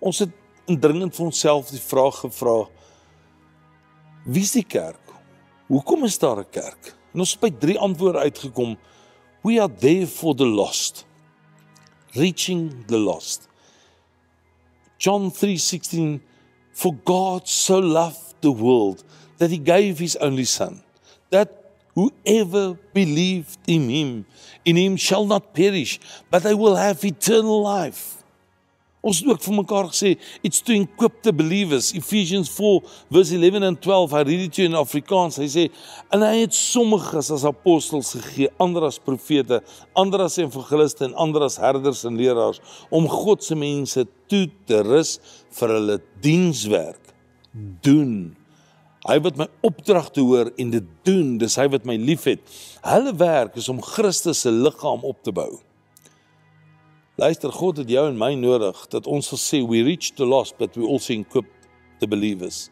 Ons 0.00 0.18
het 0.18 0.41
indringend 0.66 1.16
vir 1.16 1.24
onsself 1.24 1.70
die 1.70 1.80
vraag 1.80 2.22
gevra: 2.24 2.68
Wie 4.24 4.42
is 4.42 4.52
die 4.52 4.66
kerk? 4.66 5.14
Hoekom 5.66 6.04
is 6.04 6.18
daar 6.18 6.38
'n 6.38 6.50
kerk? 6.50 6.96
En 7.12 7.20
ons 7.20 7.30
het 7.30 7.40
by 7.40 7.50
drie 7.50 7.78
antwoorde 7.78 8.18
uitgekom. 8.18 8.76
We 9.42 9.60
are 9.60 9.74
there 9.74 10.06
for 10.06 10.34
the 10.34 10.46
lost. 10.46 11.06
Reaching 12.12 12.86
the 12.86 12.98
lost. 12.98 13.48
John 14.98 15.30
3:16 15.30 16.22
For 16.72 16.94
God 17.04 17.48
so 17.48 17.80
loved 17.80 18.34
the 18.40 18.52
world 18.52 19.04
that 19.38 19.50
he 19.50 19.58
gave 19.58 19.98
his 19.98 20.16
only 20.16 20.44
son 20.44 20.82
that 21.30 21.48
whoever 21.94 22.78
believed 22.92 23.58
in 23.66 23.88
him 23.90 24.24
in 24.64 24.76
him 24.76 24.96
shall 24.96 25.26
not 25.26 25.52
perish 25.52 26.00
but 26.30 26.42
they 26.42 26.54
will 26.54 26.76
have 26.76 27.04
eternal 27.04 27.62
life. 27.62 28.21
Ons 29.02 29.18
het 29.18 29.32
ook 29.32 29.42
vir 29.42 29.54
mekaar 29.56 29.88
gesê 29.90 30.12
it's 30.46 30.62
to 30.62 30.74
equip 30.78 31.22
the 31.26 31.32
believers 31.34 31.90
Ephesians 31.98 32.50
4 32.54 32.84
verse 33.10 33.34
11 33.34 33.64
and 33.66 33.80
12 33.82 34.12
I 34.14 34.22
read 34.22 34.44
it 34.44 34.52
to 34.54 34.62
you 34.62 34.70
in 34.70 34.78
Afrikaans. 34.78 35.40
Hy 35.42 35.48
sê 35.50 35.64
en 36.14 36.22
hy 36.22 36.44
het 36.44 36.54
sommiges 36.54 37.32
as 37.34 37.42
apostels 37.48 38.12
gegee 38.14 38.52
ander 38.62 38.86
as 38.86 39.00
profete 39.02 39.58
ander 39.98 40.22
as 40.28 40.38
evangeliste 40.38 41.08
en 41.08 41.16
ander 41.24 41.42
as 41.48 41.58
herders 41.58 42.04
en 42.06 42.20
leraars 42.20 42.62
om 42.94 43.10
God 43.10 43.42
se 43.42 43.58
mense 43.58 44.06
toe 44.30 44.44
te 44.70 44.84
rus 44.86 45.16
vir 45.58 45.74
hulle 45.74 45.98
dienswerk 46.22 47.10
doen. 47.82 48.36
Hy 49.02 49.18
wat 49.26 49.34
my 49.40 49.48
opdrag 49.66 50.12
te 50.14 50.22
hoor 50.22 50.52
en 50.62 50.70
dit 50.76 50.94
doen 51.02 51.34
dis 51.42 51.58
hy 51.58 51.66
wat 51.74 51.90
my 51.90 51.98
liefhet. 51.98 52.46
Hulle 52.86 53.18
werk 53.18 53.58
is 53.58 53.66
om 53.72 53.82
Christus 53.82 54.46
se 54.46 54.54
liggaam 54.54 55.02
op 55.02 55.18
te 55.26 55.34
bou 55.34 55.50
Luister, 57.14 57.52
God 57.52 57.76
het 57.76 57.90
jou 57.92 58.06
en 58.08 58.16
my 58.16 58.30
nodig 58.40 58.78
dat 58.88 59.04
ons 59.04 59.26
sal 59.28 59.40
sê 59.40 59.58
we 59.68 59.82
reach 59.84 60.14
the 60.16 60.24
lost 60.24 60.56
but 60.56 60.78
we 60.80 60.86
also 60.88 61.12
equip 61.12 61.44
the 62.00 62.08
believers. 62.08 62.70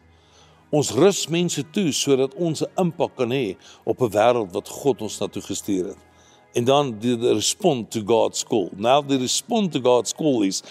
Ons 0.73 0.89
rus 0.97 1.27
mense 1.29 1.61
toe 1.75 1.91
sodat 1.93 2.33
ons 2.33 2.63
'n 2.63 2.71
impak 2.81 3.13
kan 3.17 3.29
hê 3.29 3.55
op 3.85 4.01
'n 4.01 4.09
wêreld 4.09 4.51
wat 4.51 4.67
God 4.67 5.01
ons 5.01 5.19
na 5.19 5.27
toe 5.27 5.43
gestuur 5.43 5.85
het. 5.93 6.01
En 6.53 6.63
dan 6.65 6.97
die 6.99 7.15
respond 7.15 7.91
to 7.91 8.01
God's 8.01 8.43
call. 8.43 8.69
Now 8.75 9.07
the 9.07 9.17
respond 9.17 9.71
to 9.71 9.79
God's 9.79 10.13
call 10.13 10.43
is 10.43 10.63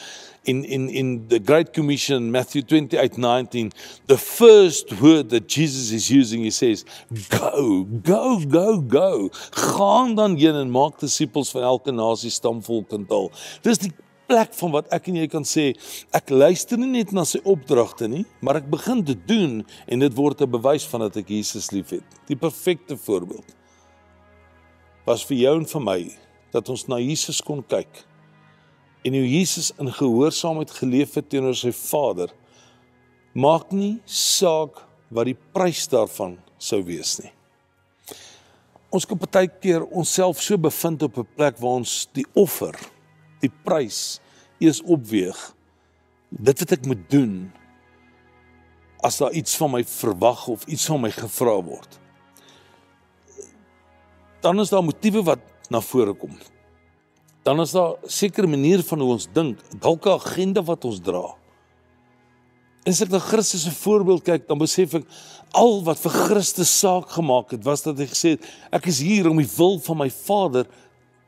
in 0.45 0.65
in 0.65 0.89
in 0.89 1.29
the 1.29 1.39
great 1.39 1.73
commission 1.73 2.31
Matthew 2.31 2.63
28:19 2.63 3.73
the 4.07 4.19
first 4.19 5.01
word 5.01 5.29
that 5.31 5.49
Jesus 5.49 5.93
is 5.93 6.09
using 6.09 6.43
he 6.43 6.51
says 6.51 6.85
go 7.29 7.85
go 8.03 8.41
go 8.47 8.81
go. 8.81 9.31
Gaan 9.51 10.15
dan 10.15 10.37
heen 10.37 10.55
en 10.55 10.71
maak 10.71 11.01
disippels 11.01 11.51
van 11.51 11.63
elke 11.63 11.93
nasie 11.93 12.31
stam 12.31 12.63
volk 12.63 12.93
en 12.93 13.07
taal 13.07 13.31
dis 13.63 13.79
die 13.79 13.93
plek 14.31 14.55
van 14.55 14.71
wat 14.71 14.91
ek 14.95 15.09
en 15.11 15.21
jy 15.21 15.29
kan 15.29 15.45
sê 15.45 15.71
ek 16.17 16.31
luister 16.31 16.79
nie 16.79 16.91
net 16.95 17.13
na 17.13 17.27
sy 17.29 17.43
opdragte 17.45 18.09
nie 18.09 18.25
maar 18.41 18.63
ek 18.63 18.71
begin 18.73 19.05
te 19.05 19.17
doen 19.27 19.61
en 19.87 20.07
dit 20.07 20.15
word 20.17 20.41
'n 20.41 20.51
bewys 20.51 20.87
van 20.89 21.01
dat 21.01 21.17
ek 21.17 21.29
Jesus 21.29 21.71
liefhet. 21.71 22.05
Die 22.29 22.37
perfekte 22.37 22.97
voorbeeld 22.97 23.57
was 25.05 25.25
vir 25.25 25.37
jou 25.37 25.59
en 25.59 25.67
vir 25.67 25.81
my 25.81 26.01
dat 26.53 26.69
ons 26.69 26.87
na 26.89 26.97
Jesus 26.97 27.41
kon 27.43 27.63
kyk 27.63 28.07
en 29.03 29.17
hoe 29.17 29.29
Jesus 29.29 29.73
in 29.79 29.93
gehoorsaamheid 29.93 30.71
geleef 30.71 31.15
het 31.17 31.29
teenoor 31.33 31.57
sy 31.57 31.73
Vader 31.73 32.33
maak 33.33 33.71
nie 33.73 34.01
saak 34.05 34.83
wat 35.11 35.31
die 35.31 35.37
prys 35.55 35.87
daarvan 35.91 36.37
sou 36.61 36.81
wees 36.85 37.17
nie. 37.23 37.31
Ons 38.91 39.07
kan 39.07 39.19
baie 39.23 39.47
keer 39.63 39.87
onsself 39.87 40.43
so 40.43 40.59
bevind 40.59 41.03
op 41.07 41.19
'n 41.19 41.29
plek 41.37 41.59
waar 41.59 41.79
ons 41.79 42.09
die 42.13 42.27
offer, 42.35 42.75
die 43.41 43.53
prys 43.65 44.21
eers 44.59 44.83
opweeg. 44.83 45.39
Dit 46.31 46.59
wat 46.59 46.73
ek 46.73 46.87
moet 46.87 47.11
doen 47.11 47.53
as 49.03 49.19
daar 49.19 49.33
iets 49.33 49.57
van 49.57 49.71
my 49.71 49.85
verwag 49.85 50.49
of 50.49 50.67
iets 50.67 50.87
van 50.87 51.01
my 51.01 51.11
gevra 51.11 51.63
word. 51.63 51.99
Dan 54.41 54.61
is 54.61 54.69
daar 54.69 54.85
motiewe 54.85 55.23
wat 55.23 55.41
na 55.71 55.81
vore 55.81 56.15
kom 56.15 56.37
dan 57.43 57.61
is 57.61 57.73
daar 57.73 57.97
'n 57.97 58.09
sekere 58.09 58.47
manier 58.47 58.83
van 58.83 59.01
hoe 59.01 59.13
ons 59.13 59.29
dink, 59.33 59.59
dalk 59.81 60.07
'n 60.07 60.19
agenda 60.21 60.63
wat 60.63 60.85
ons 60.85 61.01
dra. 61.01 61.37
As 62.87 63.01
ek 63.01 63.11
na 63.11 63.19
Christus 63.19 63.63
se 63.63 63.71
voorbeeld 63.71 64.23
kyk, 64.25 64.49
dan 64.49 64.59
besef 64.59 64.95
ek 64.95 65.05
al 65.53 65.83
wat 65.85 65.99
vir 65.99 66.11
Christus 66.11 66.79
saak 66.79 67.11
gemaak 67.11 67.51
het, 67.51 67.65
was 67.65 67.83
dat 67.83 67.99
hy 67.99 68.07
gesê 68.07 68.29
het, 68.31 68.45
ek 68.73 68.87
is 68.87 69.01
hier 69.01 69.29
om 69.29 69.37
die 69.37 69.51
wil 69.57 69.79
van 69.79 69.97
my 69.97 70.11
Vader 70.11 70.67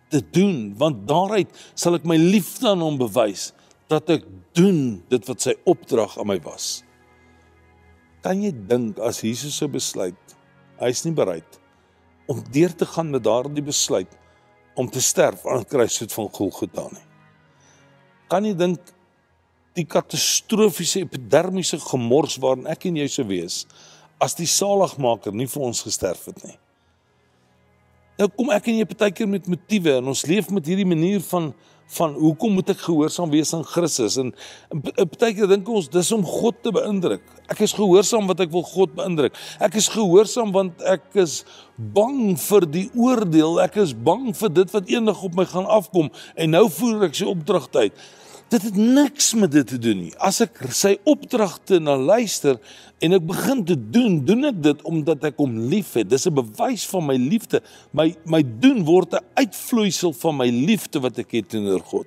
te 0.08 0.22
doen, 0.30 0.74
want 0.76 1.06
daaruit 1.08 1.48
sal 1.74 1.94
ek 1.94 2.04
my 2.04 2.16
liefde 2.16 2.68
aan 2.68 2.80
hom 2.80 2.98
bewys 2.98 3.52
dat 3.88 4.08
ek 4.10 4.24
doen 4.56 5.02
dit 5.08 5.28
wat 5.28 5.40
sy 5.40 5.54
opdrag 5.64 6.18
aan 6.18 6.26
my 6.26 6.38
was. 6.40 6.82
Kan 8.22 8.42
jy 8.42 8.52
dink 8.68 8.98
as 8.98 9.20
Jesus 9.20 9.56
sou 9.56 9.68
besluit, 9.68 10.16
hy 10.80 10.88
is 10.88 11.04
nie 11.04 11.14
bereid 11.14 11.58
om 12.30 12.42
deur 12.54 12.72
te 12.74 12.86
gaan 12.86 13.10
met 13.10 13.24
daardie 13.24 13.64
besluit 13.64 14.10
om 14.74 14.88
te 14.90 15.02
sterf 15.02 15.46
aan 15.46 15.64
die 15.64 15.68
kruisvoet 15.68 16.12
van 16.12 16.28
Golgotha 16.32 16.88
nie. 16.92 17.06
Kan 18.32 18.46
jy 18.48 18.54
dink 18.56 18.92
die 19.76 19.86
katastrofiese 19.88 21.04
epidermiese 21.06 21.78
gemors 21.80 22.38
waarin 22.40 22.68
ek 22.70 22.88
en 22.88 23.00
jy 23.00 23.08
sou 23.10 23.26
wees 23.28 23.62
as 24.22 24.36
die 24.38 24.48
saligmaker 24.48 25.34
nie 25.34 25.48
vir 25.50 25.64
ons 25.66 25.82
gesterf 25.82 26.28
het 26.30 26.42
nie. 26.44 26.56
Nou 28.20 28.28
kom 28.36 28.52
ek 28.54 28.68
en 28.70 28.78
jy 28.78 28.86
partykeer 28.86 29.30
met 29.30 29.48
motiewe 29.50 29.96
en 29.98 30.12
ons 30.12 30.24
leef 30.28 30.50
met 30.52 30.68
hierdie 30.68 30.88
manier 30.88 31.22
van 31.32 31.50
van 31.96 32.14
hoekom 32.16 32.54
moet 32.56 32.72
ek 32.72 32.80
gehoorsaam 32.86 33.32
wees 33.32 33.52
aan 33.56 33.64
Christus 33.68 34.16
en 34.20 34.32
partykeer 34.96 35.50
dink 35.50 35.68
ons 35.68 35.90
dis 35.92 36.12
om 36.14 36.24
God 36.24 36.62
te 36.64 36.72
beïndruk. 36.74 37.24
Ek 37.52 37.60
is 37.66 37.74
gehoorsaam 37.76 38.30
want 38.30 38.40
ek 38.40 38.52
wil 38.54 38.64
God 38.66 38.94
beïndruk. 38.96 39.36
Ek 39.60 39.76
is 39.80 39.90
gehoorsaam 39.92 40.54
want 40.54 40.82
ek 40.88 41.04
is 41.20 41.42
bang 41.76 42.34
vir 42.40 42.66
die 42.70 42.86
oordeel. 42.96 43.60
Ek 43.64 43.76
is 43.82 43.92
bang 43.92 44.30
vir 44.38 44.56
dit 44.62 44.74
wat 44.74 44.90
eendag 44.92 45.22
op 45.26 45.36
my 45.36 45.46
gaan 45.48 45.68
afkom 45.68 46.10
en 46.36 46.54
nou 46.56 46.66
voer 46.72 47.08
ek 47.10 47.18
sy 47.18 47.28
opdragte 47.28 47.86
uit. 47.88 48.02
Dit 48.52 48.66
het 48.68 48.76
niks 48.76 49.30
met 49.34 49.52
dit 49.52 49.66
te 49.66 49.78
doen 49.80 49.96
nie. 49.96 50.12
As 50.20 50.42
ek 50.44 50.58
sy 50.76 50.98
opdragte 51.08 51.78
na 51.80 51.94
luister 51.96 52.58
en 53.00 53.16
ek 53.16 53.24
begin 53.24 53.62
te 53.64 53.76
doen, 53.76 54.18
doen 54.28 54.50
ek 54.50 54.58
dit 54.66 54.82
omdat 54.88 55.24
ek 55.30 55.40
hom 55.40 55.54
liefhet. 55.72 56.10
Dis 56.10 56.28
'n 56.28 56.34
bewys 56.36 56.84
van 56.90 57.06
my 57.06 57.16
liefde. 57.16 57.62
My 57.92 58.12
my 58.26 58.42
doen 58.42 58.84
word 58.84 59.14
'n 59.14 59.24
uitvloeisel 59.40 60.12
van 60.12 60.36
my 60.36 60.50
liefde 60.50 61.00
wat 61.00 61.18
ek 61.18 61.32
het 61.32 61.48
teenoor 61.48 61.80
God. 61.80 62.06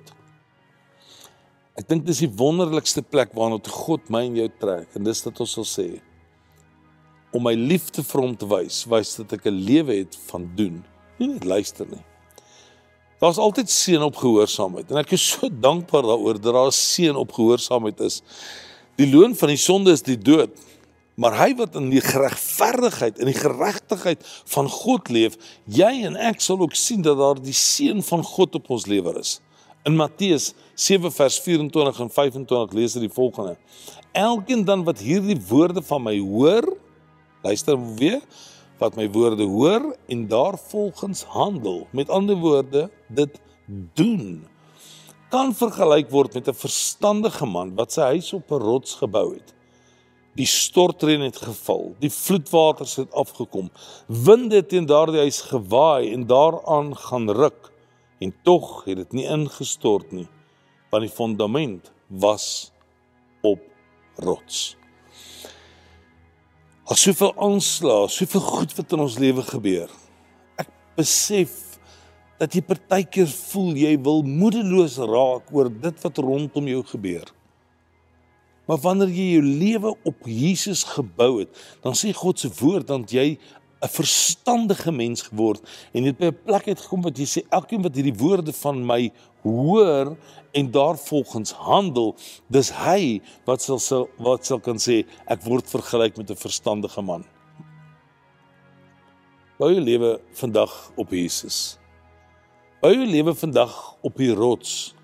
Ek 1.76 1.88
dink 1.88 2.06
dis 2.06 2.22
die 2.24 2.30
wonderlikste 2.30 3.02
plek 3.02 3.34
waarna 3.34 3.58
toe 3.58 3.72
God 3.72 4.08
my 4.08 4.24
en 4.24 4.36
jou 4.36 4.48
trek 4.60 4.86
en 4.94 5.04
dis 5.04 5.22
dat 5.22 5.40
ons 5.40 5.52
sal 5.52 5.64
sê 5.64 6.00
om 7.32 7.42
my 7.42 7.52
liefde 7.54 8.02
vir 8.02 8.22
hom 8.22 8.36
te 8.36 8.46
wys, 8.46 8.86
wys 8.88 9.16
dat 9.16 9.32
ek 9.32 9.46
'n 9.46 9.64
lewe 9.66 9.98
het 9.98 10.16
van 10.30 10.48
doen, 10.56 10.84
nie 11.18 11.28
net 11.28 11.44
luister 11.44 11.86
nie. 11.86 12.04
Daar's 13.22 13.40
altyd 13.40 13.70
seën 13.72 14.02
op 14.04 14.16
gehoorsaamheid 14.20 14.90
en 14.92 15.00
ek 15.00 15.14
is 15.16 15.24
so 15.32 15.48
dankbaar 15.68 16.04
daaroor 16.04 16.40
dat 16.40 16.56
daar 16.56 16.72
seën 16.74 17.16
op 17.16 17.32
gehoorsaamheid 17.32 18.00
is. 18.04 18.22
Die 19.00 19.08
loon 19.08 19.36
van 19.36 19.52
die 19.52 19.60
sonde 19.60 19.92
is 19.96 20.04
die 20.04 20.18
dood. 20.18 20.52
Maar 21.16 21.32
hy 21.38 21.54
wat 21.56 21.78
in 21.80 21.88
die 21.88 22.02
geregverdigheid 22.04 23.18
en 23.20 23.30
die 23.30 23.38
geregtigheid 23.38 24.24
van 24.52 24.68
God 24.68 25.08
leef, 25.08 25.38
jy 25.64 26.04
en 26.04 26.18
ek 26.20 26.42
sal 26.44 26.60
ook 26.60 26.76
sien 26.76 27.00
dat 27.04 27.16
daar 27.16 27.40
die 27.40 27.56
seën 27.56 28.02
van 28.04 28.24
God 28.24 28.58
op 28.60 28.68
ons 28.76 28.84
lewe 28.90 29.14
is. 29.22 29.38
In 29.88 29.96
Matteus 29.96 30.50
7 30.74 31.08
vers 31.14 31.38
24 31.40 32.02
en 32.04 32.12
25 32.12 32.76
lees 32.76 32.98
jy 32.98 33.06
die 33.06 33.14
volgende: 33.16 33.54
Elkeen 34.12 34.66
dan 34.68 34.84
wat 34.84 35.00
hierdie 35.00 35.38
woorde 35.48 35.80
van 35.88 36.04
my 36.04 36.18
hoor, 36.20 36.68
luister 37.46 37.80
weer, 37.96 38.20
wat 38.78 38.96
my 38.96 39.10
woorde 39.10 39.44
hoor 39.44 39.96
en 40.06 40.26
daarvolgens 40.28 41.24
handel. 41.24 41.86
Met 41.90 42.10
ander 42.10 42.36
woorde, 42.36 42.90
dit 43.08 43.40
doen 43.94 44.44
kan 45.28 45.50
vergelyk 45.54 46.10
word 46.10 46.34
met 46.34 46.48
'n 46.48 46.54
verstandige 46.54 47.46
man 47.46 47.74
wat 47.74 47.92
sy 47.92 48.00
huis 48.00 48.32
op 48.32 48.50
'n 48.50 48.62
rots 48.62 48.94
gebou 48.94 49.34
het. 49.34 49.54
Die 50.34 50.46
stortreën 50.46 51.20
het 51.20 51.36
geval, 51.36 51.94
die 51.98 52.10
vloedwaters 52.10 52.96
het 52.96 53.12
afgekom. 53.12 53.70
Winde 54.06 54.66
teen 54.66 54.86
daardie 54.86 55.18
huis 55.18 55.40
gewaai 55.40 56.12
en 56.12 56.26
daaraan 56.26 56.96
gaan 56.96 57.30
ruk 57.30 57.72
en 58.18 58.34
tog 58.42 58.84
het 58.84 58.96
dit 58.96 59.12
nie 59.12 59.24
ingestort 59.24 60.12
nie, 60.12 60.28
want 60.90 61.02
die 61.02 61.12
fondament 61.12 61.92
was 62.06 62.72
op 63.42 63.60
rots. 64.14 64.76
Al 66.86 66.94
soveel 66.94 67.32
aanslae, 67.42 68.06
soveel 68.14 68.42
goed 68.46 68.74
wat 68.78 68.92
in 68.94 69.00
ons 69.02 69.16
lewe 69.18 69.42
gebeur. 69.42 69.90
Ek 70.62 70.68
besef 70.94 71.56
dat 72.38 72.54
jy 72.54 72.62
partykeer 72.62 73.26
voel 73.26 73.72
jy 73.80 73.96
wil 74.06 74.22
moedeloos 74.22 75.00
raak 75.02 75.50
oor 75.50 75.70
dit 75.72 76.04
wat 76.04 76.20
rondom 76.22 76.68
jou 76.70 76.84
gebeur. 76.86 77.32
Maar 78.70 78.78
wanneer 78.84 79.10
jy 79.10 79.26
jou 79.32 79.42
lewe 79.46 79.92
op 80.06 80.30
Jesus 80.30 80.84
gebou 80.94 81.40
het, 81.40 81.50
dan 81.82 81.98
sê 81.98 82.12
God 82.14 82.38
se 82.38 82.52
woord 82.60 82.86
dat 82.90 83.10
jy 83.14 83.32
'n 83.86 83.94
verstandige 83.94 84.92
mens 84.92 85.22
geword 85.22 85.62
en 85.94 86.04
het 86.04 86.18
by 86.18 86.26
'n 86.30 86.42
plek 86.44 86.68
uitgekom 86.68 87.02
wat 87.02 87.18
jy 87.18 87.26
sê 87.26 87.40
elkeen 87.50 87.82
wat 87.82 87.94
hierdie 87.94 88.18
woorde 88.18 88.52
van 88.52 88.82
my 88.86 89.12
hoor 89.42 90.16
en 90.52 90.70
daarvolgens 90.70 91.52
handel, 91.52 92.16
dis 92.48 92.70
hy 92.70 93.20
wat 93.44 93.62
sal 93.62 94.08
wat 94.18 94.46
sal 94.46 94.60
kan 94.60 94.78
sê 94.80 95.04
ek 95.26 95.44
word 95.44 95.70
vergelyk 95.70 96.16
met 96.16 96.30
'n 96.30 96.36
verstandige 96.36 97.02
man. 97.02 97.24
Bou 99.58 99.72
jou 99.72 99.80
lewe 99.80 100.20
vandag 100.32 100.92
op 100.96 101.10
Jesus. 101.10 101.78
Bou 102.80 102.92
jou 102.92 103.06
lewe 103.06 103.34
vandag 103.34 103.96
op 104.02 104.16
die 104.16 104.34
rots. 104.34 104.95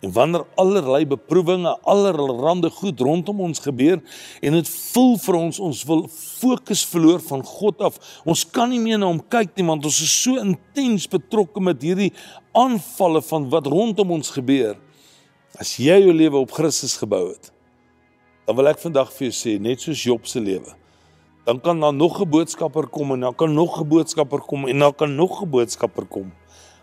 En 0.00 0.12
wanneer 0.12 0.44
allerlei 0.54 1.06
beproewinge, 1.06 1.78
allerlei 1.82 2.70
goed 2.70 3.00
rondom 3.00 3.40
ons 3.40 3.60
gebeur 3.60 4.00
en 4.40 4.52
dit 4.56 4.68
voel 4.68 5.18
vir 5.20 5.36
ons 5.36 5.58
ons 5.60 5.82
wil 5.84 6.06
fokus 6.08 6.84
verloor 6.88 7.20
van 7.20 7.44
God 7.44 7.84
af. 7.84 7.98
Ons 8.24 8.46
kan 8.48 8.72
nie 8.72 8.80
meer 8.80 8.98
na 8.98 9.10
hom 9.10 9.20
kyk 9.20 9.52
nie 9.56 9.66
want 9.68 9.84
ons 9.84 10.00
is 10.00 10.14
so 10.22 10.40
intens 10.40 11.04
betrokke 11.10 11.60
met 11.60 11.84
hierdie 11.84 12.14
aanvalle 12.56 13.20
van 13.28 13.50
wat 13.52 13.68
rondom 13.68 14.16
ons 14.16 14.32
gebeur. 14.32 14.78
As 15.60 15.76
jy 15.76 16.00
jou 16.00 16.16
lewe 16.16 16.40
op 16.40 16.56
Christus 16.56 16.96
gebou 16.96 17.26
het, 17.34 17.52
dan 18.48 18.56
wil 18.56 18.72
ek 18.72 18.80
vandag 18.80 19.12
vir 19.12 19.28
jou 19.28 19.36
sê 19.36 19.58
net 19.60 19.84
soos 19.84 20.06
Job 20.08 20.24
se 20.26 20.40
lewe. 20.40 20.78
Dan 21.44 21.60
kan 21.60 21.80
daar 21.80 21.94
nog 21.94 22.20
'n 22.20 22.30
boodskapper 22.30 22.88
kom 22.88 23.12
en 23.12 23.20
dan 23.20 23.34
kan 23.34 23.52
nog 23.52 23.80
'n 23.80 23.88
boodskapper 23.88 24.40
kom 24.40 24.68
en 24.68 24.78
dan 24.78 24.94
kan 24.94 25.14
nog 25.14 25.42
'n 25.42 25.50
boodskapper 25.50 26.06
kom. 26.06 26.32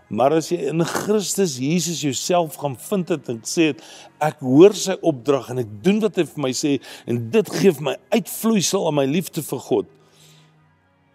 Maar 0.08 0.38
as 0.38 0.48
jy 0.54 0.70
in 0.70 0.86
Christus 0.88 1.58
Jesus 1.60 2.00
jouself 2.06 2.56
gaan 2.62 2.78
vind 2.80 3.10
het 3.12 3.28
en 3.32 3.42
sê 3.44 3.72
het, 3.74 3.82
ek 4.24 4.40
hoor 4.40 4.76
sy 4.78 4.96
opdrag 5.04 5.50
en 5.52 5.60
ek 5.66 5.74
doen 5.84 6.00
wat 6.04 6.16
hy 6.20 6.24
vir 6.30 6.44
my 6.46 6.52
sê 6.56 6.78
en 7.10 7.20
dit 7.34 7.52
gee 7.58 7.74
my 7.84 7.98
uitvloeisel 8.16 8.88
aan 8.88 9.00
my 9.02 9.06
liefde 9.10 9.44
vir 9.44 9.64
God. 9.66 9.90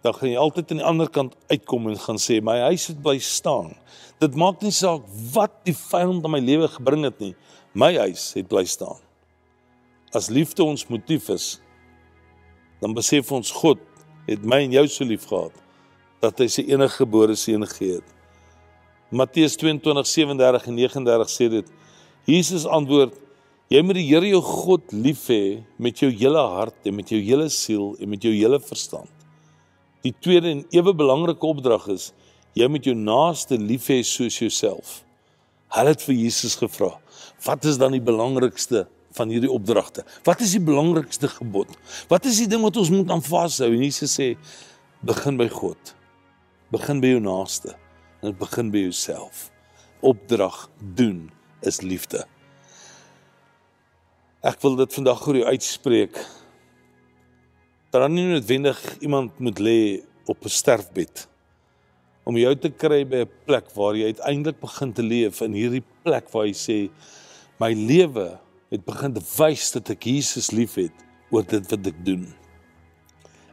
Dan 0.05 0.13
gaan 0.19 0.29
jy 0.29 0.37
altyd 0.37 0.75
aan 0.75 0.83
die 0.83 0.87
ander 0.91 1.09
kant 1.09 1.33
uitkom 1.49 1.89
en 1.89 1.97
gaan 2.05 2.21
sê 2.21 2.37
my 2.43 2.59
huis 2.67 2.85
het 2.91 3.01
bly 3.01 3.17
staan. 3.23 3.73
Dit 4.21 4.37
maak 4.37 4.61
nie 4.61 4.73
saak 4.75 5.07
wat 5.33 5.63
die 5.65 5.75
vyand 5.77 6.21
in 6.27 6.35
my 6.35 6.43
lewe 6.43 6.69
gebring 6.75 7.07
het 7.07 7.17
nie. 7.23 7.33
My 7.73 7.95
huis 7.97 8.29
het 8.37 8.51
bly 8.51 8.65
staan. 8.69 9.01
As 10.13 10.29
liefde 10.29 10.61
ons 10.61 10.85
motief 10.91 11.31
is, 11.33 11.55
dan 12.83 12.93
besef 12.93 13.31
ons 13.33 13.49
God 13.63 13.81
het 14.27 14.43
my 14.45 14.61
en 14.67 14.75
jou 14.75 14.85
so 14.91 15.07
lief 15.07 15.25
gehad 15.31 15.55
dat 16.21 16.37
hy 16.39 16.45
sy 16.51 16.67
enige 16.69 17.01
gebore 17.01 17.33
seun 17.39 17.65
gegee 17.65 17.97
het. 17.97 18.11
Matteus 19.13 19.53
22:37 19.61 20.67
en 20.67 20.73
39 20.73 21.29
sê 21.29 21.49
dit. 21.49 21.67
Jesus 22.25 22.63
antwoord: 22.65 23.13
Jy 23.69 23.81
moet 23.85 23.99
die 23.99 24.07
Here 24.07 24.29
jou 24.31 24.41
God 24.41 24.89
lief 24.89 25.27
hê 25.29 25.61
met 25.77 26.01
jou 26.01 26.09
hele 26.09 26.41
hart 26.55 26.89
en 26.89 26.95
met 26.97 27.11
jou 27.13 27.19
hele 27.21 27.45
siel 27.53 27.91
en 28.01 28.09
met 28.09 28.25
jou 28.25 28.31
hele 28.33 28.57
verstand. 28.57 29.11
Die 30.01 30.15
tweede 30.17 30.49
en 30.49 30.63
ewe 30.73 30.95
belangrike 30.97 31.45
opdrag 31.45 31.85
is 31.93 32.09
jy 32.57 32.65
moet 32.69 32.89
jou 32.89 32.95
naaste 32.97 33.57
lief 33.61 33.85
hê 33.93 33.99
soos 34.01 34.39
jouself. 34.41 35.03
Hulle 35.77 35.93
het 35.93 36.07
vir 36.09 36.17
Jesus 36.17 36.57
gevra: 36.57 36.95
"Wat 37.45 37.69
is 37.69 37.77
dan 37.77 37.93
die 37.93 38.01
belangrikste 38.01 38.87
van 39.13 39.29
hierdie 39.29 39.51
opdragte? 39.51 40.07
Wat 40.25 40.41
is 40.41 40.57
die 40.57 40.65
belangrikste 40.65 41.29
gebod? 41.29 41.69
Wat 42.09 42.25
is 42.25 42.41
die 42.41 42.49
ding 42.49 42.65
wat 42.65 42.81
ons 42.81 42.89
moet 42.89 43.13
aan 43.13 43.21
vashou?" 43.21 43.69
En 43.69 43.85
Jesus 43.85 44.17
sê: 44.17 44.33
"Begin 45.05 45.37
by 45.37 45.47
God. 45.47 45.95
Begin 46.71 46.99
by 46.99 47.13
jou 47.13 47.21
naaste." 47.21 47.82
Dit 48.23 48.37
begin 48.39 48.71
by 48.71 48.85
jouself. 48.85 49.49
Opdrag 50.03 50.69
doen 50.95 51.31
is 51.61 51.81
liefde. 51.81 52.23
Ek 54.43 54.59
wil 54.63 54.75
dit 54.75 54.95
vandag 54.97 55.21
oor 55.27 55.39
jou 55.39 55.45
uitspreek. 55.47 56.17
Dat 57.93 58.01
dan 58.03 58.15
nie 58.15 58.25
noodwendig 58.27 58.79
iemand 58.99 59.39
moet 59.39 59.59
lê 59.59 59.79
op 60.25 60.43
'n 60.43 60.49
sterfbed 60.49 61.27
om 62.23 62.37
jou 62.39 62.53
te 62.55 62.69
kry 62.71 63.03
by 63.05 63.23
'n 63.23 63.31
plek 63.45 63.67
waar 63.75 63.95
jy 63.95 64.05
uiteindelik 64.05 64.59
begin 64.59 64.93
te 64.93 65.03
leef 65.03 65.41
in 65.41 65.53
hierdie 65.53 65.83
plek 66.03 66.31
waar 66.31 66.45
jy 66.45 66.55
sê 66.55 66.77
my 67.59 67.73
lewe 67.73 68.39
het 68.71 68.85
begin 68.85 69.13
te 69.13 69.21
wys 69.37 69.71
dat 69.71 69.89
ek 69.89 70.03
Jesus 70.03 70.51
liefhet 70.51 70.93
oor 71.31 71.43
dit 71.43 71.71
wat 71.71 71.87
ek 71.87 72.05
doen. 72.05 72.42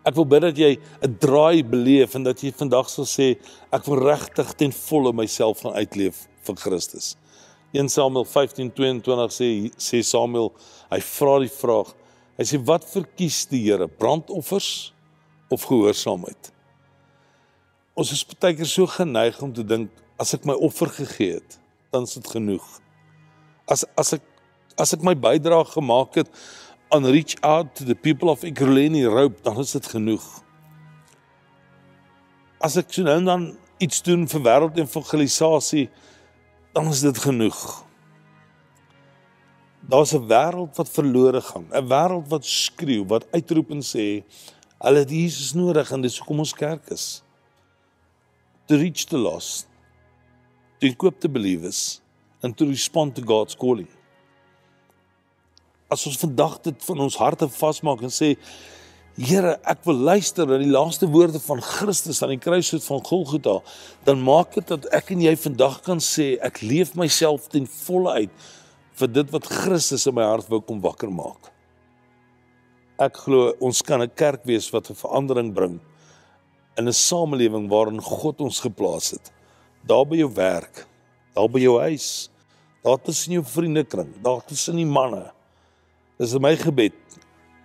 Ek 0.09 0.17
wil 0.17 0.25
bid 0.25 0.43
dat 0.43 0.57
jy 0.57 0.79
'n 1.05 1.17
draai 1.21 1.63
beleef 1.63 2.15
en 2.15 2.25
dat 2.25 2.41
jy 2.41 2.53
vandag 2.53 2.89
sal 2.89 3.05
sê 3.05 3.37
ek 3.73 3.85
wil 3.85 4.01
regtig 4.01 4.55
ten 4.57 4.73
volle 4.73 5.13
myself 5.13 5.61
gaan 5.61 5.77
uitleef 5.77 6.27
vir 6.45 6.57
Christus. 6.57 7.17
1 7.73 7.89
Samuel 7.89 8.25
15:22 8.25 9.31
sê 9.31 9.71
sê 9.77 10.03
Samuel, 10.03 10.53
hy 10.91 11.01
vra 11.01 11.39
die 11.41 11.53
vraag. 11.53 11.95
Hy 12.39 12.45
sê 12.45 12.59
wat 12.65 12.85
verkies 12.85 13.47
die 13.47 13.63
Here, 13.65 13.87
brandoffers 13.87 14.93
of 15.51 15.65
gehoorsaamheid? 15.69 16.53
Ons 17.95 18.13
is 18.13 18.25
baie 18.25 18.55
keer 18.57 18.67
so 18.67 18.87
geneig 18.87 19.43
om 19.43 19.53
te 19.53 19.63
dink 19.63 19.91
as 20.19 20.35
ek 20.35 20.47
my 20.49 20.55
offer 20.55 20.89
gegee 20.89 21.35
het, 21.35 21.59
dan 21.93 22.03
is 22.09 22.15
dit 22.15 22.27
genoeg. 22.27 22.65
As 23.69 23.85
as 23.97 24.15
ek 24.15 24.23
as 24.81 24.95
ek 24.97 25.03
my 25.05 25.15
bydrae 25.15 25.67
gemaak 25.75 26.17
het, 26.17 26.31
on 26.91 27.05
reach 27.07 27.37
out 27.43 27.75
to 27.77 27.85
the 27.85 27.95
people 27.95 28.31
of 28.31 28.43
Ekurhuleni 28.43 29.05
rope, 29.07 29.43
dan 29.43 29.59
is 29.59 29.73
dit 29.73 29.87
genoeg. 29.87 30.25
As 32.61 32.77
ek 32.81 32.91
so 32.93 33.07
nou 33.07 33.19
dan 33.25 33.45
iets 33.81 34.03
doen 34.05 34.27
vir 34.29 34.43
wêreldevangelisasie, 34.45 35.87
dan 36.75 36.91
is 36.91 37.05
dit 37.07 37.21
genoeg. 37.23 37.61
Daar's 39.91 40.15
'n 40.15 40.27
wêreld 40.27 40.77
wat 40.77 40.91
verlore 40.91 41.41
gaan, 41.41 41.67
'n 41.71 41.89
wêreld 41.89 42.29
wat 42.29 42.45
skreeu, 42.45 43.07
wat 43.07 43.27
uitroep 43.33 43.71
en 43.71 43.83
sê, 43.83 44.25
hulle 44.83 44.99
het 44.99 45.11
Jesus 45.11 45.55
nodig 45.55 45.93
en 45.93 46.03
dis 46.03 46.19
hoekom 46.19 46.39
ons 46.39 46.55
kerk 46.55 46.91
is. 46.91 47.23
To 48.67 48.77
reach 48.77 49.07
the 49.07 49.19
lost, 49.19 49.67
to 50.81 50.87
equip 50.87 51.21
the 51.21 51.29
believers 51.29 52.01
and 52.43 52.57
to 52.57 52.67
respond 52.67 53.15
to 53.15 53.23
God's 53.23 53.55
calling 53.55 53.89
as 55.91 56.07
ons 56.07 56.21
vandag 56.23 56.61
dit 56.63 56.85
van 56.89 57.01
ons 57.07 57.17
harte 57.17 57.49
vasmaak 57.49 58.03
en 58.07 58.15
sê 58.15 58.37
Here, 59.21 59.57
ek 59.69 59.83
wil 59.85 59.99
luister 60.07 60.47
na 60.49 60.57
die 60.63 60.71
laaste 60.71 61.05
woorde 61.11 61.41
van 61.43 61.59
Christus 61.61 62.23
aan 62.23 62.31
die 62.33 62.41
kruishout 62.41 62.85
van 62.87 63.03
Golgotha, 63.05 63.57
dan 64.07 64.23
maak 64.25 64.55
dit 64.55 64.69
dat 64.71 64.87
ek 64.97 65.11
en 65.13 65.21
jy 65.21 65.35
vandag 65.37 65.81
kan 65.85 66.01
sê 66.01 66.37
ek 66.47 66.63
leef 66.63 66.95
myself 66.97 67.51
ten 67.53 67.67
volle 67.69 68.15
uit 68.23 68.47
vir 69.01 69.11
dit 69.13 69.35
wat 69.35 69.49
Christus 69.51 70.07
in 70.09 70.17
my 70.17 70.25
hart 70.25 70.49
wou 70.49 70.63
kom 70.65 70.81
wakker 70.81 71.11
maak. 71.13 71.51
Ek 73.03 73.19
glo 73.27 73.51
ons 73.61 73.83
kan 73.83 74.01
'n 74.01 74.15
kerk 74.15 74.47
wees 74.47 74.71
wat 74.73 74.89
'n 74.89 74.95
verandering 75.03 75.53
bring 75.53 75.81
in 76.79 76.89
'n 76.89 76.93
samelewing 76.93 77.69
waarin 77.69 78.01
God 78.01 78.41
ons 78.41 78.61
geplaas 78.61 79.11
het. 79.11 79.33
Daar 79.85 80.07
by 80.07 80.17
jou 80.17 80.33
werk, 80.33 80.87
daar 81.35 81.49
by 81.49 81.61
jou 81.61 81.81
huis, 81.81 82.31
daar 82.85 82.99
tussen 82.99 83.33
jou 83.33 83.45
vriendekring, 83.45 84.23
daar 84.23 84.41
tussen 84.47 84.77
die 84.77 84.87
manne, 84.87 85.33
Dis 86.21 86.35
my 86.37 86.53
gebed 86.53 86.93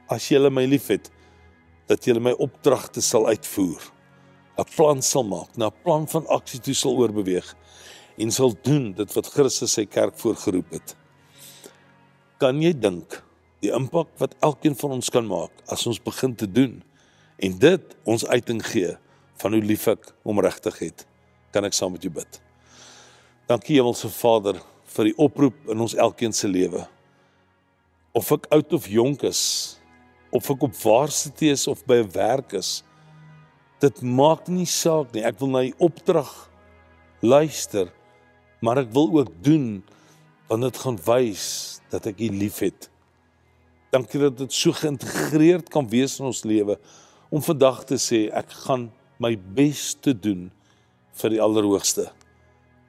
as 0.07 0.29
jy 0.31 0.39
my 0.47 0.63
liefhet 0.63 1.09
dat 1.89 2.05
jy 2.07 2.13
my 2.23 2.31
opdragte 2.39 3.01
sal 3.03 3.27
uitvoer. 3.27 3.81
'n 4.55 4.63
Plan 4.75 5.01
sal 5.03 5.25
maak, 5.27 5.57
na 5.57 5.67
'n 5.67 5.75
plan 5.83 6.07
van 6.07 6.25
aksie 6.31 6.61
toe 6.63 6.73
sal 6.73 6.95
oorbeweeg 6.95 7.55
en 8.17 8.31
sal 8.31 8.55
doen 8.63 8.93
dit 8.93 9.13
wat 9.13 9.27
Christus 9.27 9.73
sy 9.73 9.85
kerk 9.85 10.15
voorgeroep 10.15 10.71
het. 10.71 10.95
Kan 12.39 12.61
jy 12.61 12.71
dink 12.71 13.23
die 13.59 13.75
impak 13.75 14.07
wat 14.19 14.35
elkeen 14.39 14.75
van 14.75 14.91
ons 14.91 15.09
kan 15.09 15.27
maak 15.27 15.51
as 15.67 15.85
ons 15.87 15.99
begin 15.99 16.35
te 16.35 16.47
doen 16.47 16.81
en 17.43 17.59
dit 17.59 17.95
ons 18.05 18.25
uiting 18.25 18.63
gee 18.63 18.95
van 19.43 19.51
hoe 19.51 19.61
lief 19.61 19.87
ek 19.87 20.13
hom 20.23 20.39
regtig 20.39 20.79
het? 20.79 21.05
Kan 21.51 21.65
ek 21.65 21.73
saam 21.73 21.91
met 21.91 22.03
jou 22.03 22.13
bid? 22.13 22.41
Dankie 23.47 23.75
Hemelse 23.75 24.09
Vader 24.09 24.63
vir 24.95 25.03
die 25.03 25.17
oproep 25.17 25.67
in 25.67 25.79
ons 25.79 25.95
elkeen 25.95 26.31
se 26.31 26.47
lewe. 26.47 26.87
Of 28.15 28.32
ek 28.32 28.47
oud 28.56 28.73
of 28.78 28.88
jonk 28.88 29.25
is, 29.28 29.43
of 30.32 30.47
ek 30.51 30.63
op 30.67 30.75
varsity 30.80 31.51
is 31.51 31.67
of 31.67 31.84
by 31.88 31.99
'n 32.04 32.12
werk 32.15 32.56
is, 32.56 32.84
dit 33.84 34.01
maak 34.01 34.47
nie 34.47 34.65
saak 34.65 35.12
nie. 35.13 35.23
Ek 35.23 35.39
wil 35.39 35.51
na 35.51 35.62
die 35.67 35.75
opdrag 35.84 36.32
luister, 37.21 37.91
maar 38.62 38.78
ek 38.78 38.93
wil 38.93 39.12
ook 39.19 39.32
doen 39.43 39.84
want 40.47 40.62
dit 40.62 40.78
gaan 40.78 40.97
wys 41.06 41.82
dat 41.89 42.06
ek 42.06 42.19
U 42.21 42.30
liefhet. 42.30 42.89
Dankie 43.91 44.19
dat 44.19 44.38
dit 44.38 44.54
so 44.54 44.71
geïntegreerd 44.71 45.69
kan 45.69 45.88
wees 45.89 46.19
in 46.19 46.30
ons 46.30 46.43
lewe 46.43 46.78
om 47.30 47.41
vandag 47.41 47.84
te 47.89 47.97
sê 47.97 48.28
ek 48.32 48.51
gaan 48.65 48.91
my 49.19 49.34
bes 49.36 49.95
te 49.99 50.13
doen 50.13 50.51
vir 51.15 51.30
die 51.36 51.41
Allerhoogste. 51.41 52.12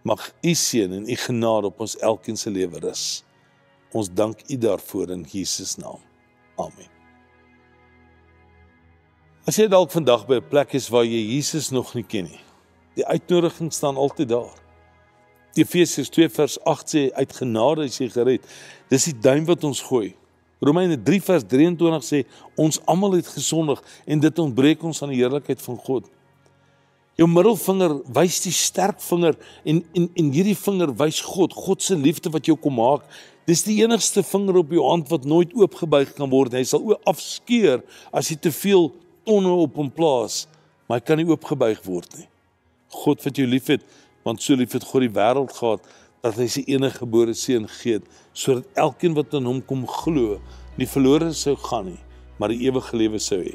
Mag 0.07 0.33
U 0.43 0.55
seën 0.55 0.93
en 0.93 1.09
U 1.09 1.17
genade 1.17 1.71
op 1.71 1.81
ons 1.81 1.97
elkeen 1.99 2.37
se 2.37 2.51
lewe 2.51 2.83
rus. 2.83 3.26
Ons 3.93 4.11
dank 4.13 4.43
U 4.49 4.59
daarvoor 4.59 5.11
in 5.11 5.27
Jesus 5.31 5.77
naam. 5.77 6.01
Amen. 6.57 6.91
As 9.47 9.57
jy 9.57 9.69
dalk 9.71 9.93
vandag 9.95 10.27
by 10.27 10.41
'n 10.41 10.49
plek 10.49 10.75
is 10.75 10.89
waar 10.89 11.05
jy 11.05 11.23
Jesus 11.35 11.71
nog 11.71 11.95
nie 11.95 12.03
ken 12.03 12.25
nie. 12.25 12.41
Die 12.95 13.07
uitnodiging 13.07 13.73
staan 13.73 13.97
altyd 13.97 14.29
daar. 14.29 14.55
Efesiërs 15.55 16.09
2 16.09 16.29
vers 16.29 16.59
8 16.65 16.89
sê 16.89 17.13
uit 17.13 17.33
genade 17.33 17.85
is 17.85 17.99
jy 17.99 18.09
gered. 18.09 18.43
Dis 18.89 19.05
die 19.05 19.19
duim 19.21 19.45
wat 19.45 19.65
ons 19.65 19.81
gooi. 19.81 20.15
Romeine 20.61 20.97
3 21.03 21.21
vers 21.21 21.45
23 21.45 22.05
sê 22.05 22.25
ons 22.57 22.81
almal 22.89 23.13
het 23.19 23.29
gesondig 23.29 23.83
en 24.07 24.21
dit 24.21 24.39
ontbreek 24.39 24.83
ons 24.83 25.03
aan 25.03 25.13
die 25.13 25.21
heerlikheid 25.21 25.63
van 25.63 25.77
God. 25.77 26.09
Jou 27.17 27.29
middelvinger 27.29 28.01
wys 28.13 28.43
die 28.45 28.53
sterk 28.53 29.01
vinger 29.01 29.37
en 29.65 29.83
en 29.95 30.11
en 30.17 30.33
hierdie 30.33 30.57
vinger 30.57 30.93
wys 30.97 31.21
God, 31.25 31.53
God 31.53 31.83
se 31.83 31.97
liefde 31.97 32.33
wat 32.33 32.49
jou 32.49 32.57
kom 32.61 32.77
maak. 32.77 33.05
Dis 33.47 33.63
die 33.63 33.77
enigste 33.85 34.25
vinger 34.27 34.57
op 34.59 34.73
jou 34.75 34.83
hand 34.83 35.11
wat 35.13 35.27
nooit 35.29 35.53
oopgebuig 35.55 36.17
kan 36.17 36.31
word. 36.33 36.57
Hy 36.59 36.65
sal 36.67 36.83
ook 36.83 37.05
afskeer 37.07 37.85
as 38.11 38.33
jy 38.33 38.39
te 38.43 38.51
veel 38.51 38.89
tonne 39.27 39.53
op 39.63 39.79
hom 39.79 39.91
plaas, 39.95 40.45
maar 40.87 40.99
hy 40.99 41.07
kan 41.07 41.21
nie 41.21 41.29
oopgebuig 41.29 41.79
word 41.87 42.11
nie. 42.19 42.27
God 43.05 43.23
wat 43.23 43.39
jou 43.39 43.47
liefhet, 43.47 43.85
want 44.27 44.43
so 44.43 44.59
lief 44.59 44.75
het 44.75 44.87
God 44.87 45.07
die 45.07 45.15
wêreld 45.15 45.55
gehad 45.55 45.87
dat 46.25 46.41
hy 46.41 46.49
sy 46.51 46.65
enige 46.67 47.05
gebore 47.05 47.35
seun 47.39 47.69
gee 47.71 48.01
sodat 48.37 48.67
elkeen 48.83 49.15
wat 49.17 49.35
aan 49.39 49.47
hom 49.49 49.63
kom 49.65 49.87
glo, 49.89 50.41
nie 50.77 50.89
verlore 50.91 51.31
sou 51.33 51.55
gaan 51.69 51.87
nie, 51.93 52.01
maar 52.37 52.53
die 52.53 52.67
ewige 52.67 52.99
lewe 52.99 53.21
sou 53.23 53.39
hê. 53.41 53.55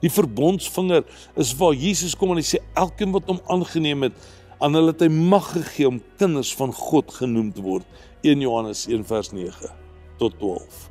Die 0.00 0.08
verbondsvinger 0.08 1.02
is 1.36 1.50
waar 1.58 1.74
Jesus 1.76 2.14
kom 2.16 2.32
en 2.32 2.40
hy 2.40 2.46
sê 2.46 2.62
elkeen 2.78 3.12
wat 3.12 3.26
hom 3.28 3.42
aangeneem 3.50 4.06
het, 4.06 4.14
aan 4.62 4.78
hulle 4.78 4.94
het 4.94 5.02
hy 5.04 5.10
mag 5.12 5.50
gegee 5.52 5.90
om 5.90 6.00
kinders 6.18 6.54
van 6.56 6.72
God 6.74 7.12
genoem 7.18 7.50
te 7.54 7.62
word. 7.62 7.84
1 8.22 8.40
Johannes 8.40 8.86
1 8.86 9.04
vers 9.06 9.30
9 9.30 9.70
tot 10.18 10.38
12. 10.38 10.90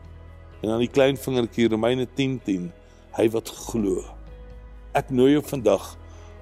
En 0.62 0.70
dan 0.70 0.80
die 0.80 0.92
klein 0.92 1.18
vingertjie 1.20 1.68
Romeine 1.68 2.08
10:10, 2.08 2.38
10, 2.46 2.68
hy 3.18 3.30
wat 3.34 3.50
glo. 3.68 4.04
Ek 4.96 5.10
nooi 5.12 5.34
jou 5.34 5.44
vandag 5.44 5.98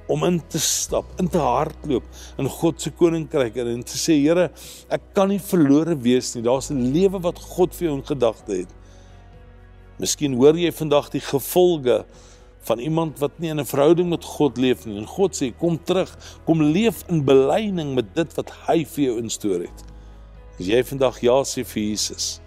om 0.07 0.23
in 0.27 0.37
te 0.47 0.59
stap, 0.61 1.07
in 1.17 1.27
te 1.27 1.41
hardloop 1.41 2.05
in 2.37 2.49
God 2.49 2.81
se 2.81 2.91
koninkryk 2.93 3.57
en 3.63 3.81
te 3.83 3.97
sê 3.97 4.19
Here, 4.21 4.51
ek 4.93 5.01
kan 5.17 5.31
nie 5.33 5.41
verlore 5.41 5.97
wees 5.97 6.35
nie. 6.35 6.43
Daar's 6.43 6.69
'n 6.69 6.93
lewe 6.93 7.19
wat 7.19 7.39
God 7.39 7.73
vir 7.73 7.87
jou 7.87 7.95
in 7.97 8.05
gedagte 8.05 8.53
het. 8.53 8.69
Miskien 9.97 10.35
hoor 10.35 10.53
jy 10.53 10.71
vandag 10.71 11.09
die 11.09 11.21
gevolge 11.21 12.05
van 12.67 12.79
iemand 12.79 13.19
wat 13.19 13.39
nie 13.39 13.49
in 13.49 13.59
'n 13.59 13.65
verhouding 13.65 14.09
met 14.09 14.23
God 14.23 14.57
leef 14.57 14.85
nie. 14.85 14.97
En 14.97 15.07
God 15.07 15.33
sê, 15.33 15.51
kom 15.57 15.83
terug, 15.83 16.17
kom 16.45 16.61
leef 16.61 17.03
in 17.09 17.25
belyning 17.25 17.95
met 17.95 18.15
dit 18.15 18.35
wat 18.35 18.51
hy 18.67 18.85
vir 18.85 19.03
jou 19.05 19.17
instoor 19.17 19.59
het. 19.59 19.94
As 20.55 20.69
jy 20.71 20.79
vandag 20.87 21.17
ja 21.19 21.35
sê 21.43 21.65
vir 21.67 21.81
Jesus, 21.89 22.39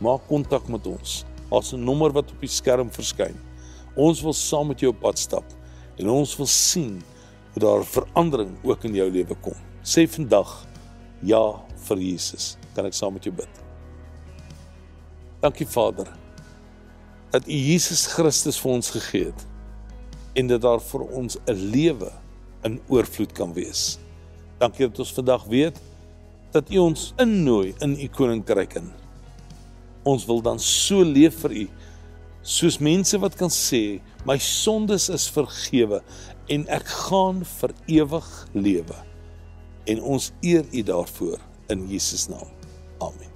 maak 0.00 0.22
kontak 0.30 0.64
met 0.72 0.86
ons. 0.88 1.24
Ons 1.52 1.72
'n 1.74 1.84
nommer 1.84 2.12
wat 2.12 2.30
op 2.32 2.40
die 2.40 2.48
skerm 2.48 2.88
verskyn. 2.88 3.36
Ons 3.96 4.22
wil 4.22 4.32
saam 4.32 4.68
met 4.68 4.80
jou 4.80 4.92
op 4.92 5.00
pad 5.00 5.18
stap 5.18 5.44
en 5.98 6.08
ons 6.08 6.36
wil 6.36 6.46
sien 6.46 7.02
hoe 7.52 7.60
daar 7.60 7.84
verandering 7.84 8.56
ook 8.64 8.84
in 8.84 8.94
jou 8.94 9.10
lewe 9.10 9.34
kom. 9.42 9.58
Sê 9.82 10.08
vandag 10.08 10.66
ja 11.22 11.60
vir 11.88 11.98
Jesus. 11.98 12.56
Kan 12.74 12.86
ek 12.86 12.94
saam 12.94 13.12
met 13.12 13.24
jou 13.24 13.34
bid? 13.34 13.50
Dankie 15.42 15.66
Vader 15.66 16.08
dat 17.30 17.46
U 17.46 17.52
Jesus 17.52 18.06
Christus 18.06 18.58
vir 18.58 18.72
ons 18.72 18.90
gegee 18.90 19.24
het 19.24 19.46
en 20.34 20.46
dat 20.46 20.62
daar 20.62 20.80
vir 20.80 21.00
ons 21.00 21.36
'n 21.46 21.70
lewe 21.72 22.12
in 22.64 22.80
oorvloed 22.88 23.32
kan 23.32 23.52
wees. 23.52 23.98
Dankie 24.58 24.88
dat 24.88 24.98
ons 24.98 25.12
vandag 25.12 25.44
weet 25.44 25.76
dat 26.54 26.70
U 26.70 26.78
ons 26.90 27.10
innooi 27.22 27.74
in 27.84 27.94
U 27.94 28.08
koninkryk 28.14 28.74
in. 28.80 28.90
Ons 30.02 30.26
wil 30.26 30.42
dan 30.42 30.58
so 30.58 31.04
leef 31.04 31.42
vir 31.44 31.56
U 31.64 31.66
soos 32.40 32.78
mense 32.80 33.18
wat 33.20 33.36
kan 33.36 33.52
sê 33.52 34.00
my 34.24 34.38
sondes 34.40 35.10
is 35.12 35.26
vergewe 35.30 36.00
en 36.50 36.64
ek 36.72 36.88
gaan 37.06 37.44
vir 37.44 37.74
ewig 38.00 38.30
lewe. 38.56 38.96
En 39.86 40.00
ons 40.16 40.30
eer 40.42 40.64
U 40.72 40.82
daarvoor 40.82 41.38
in 41.70 41.86
Jesus 41.90 42.28
naam. 42.32 42.48
Amen. 43.00 43.28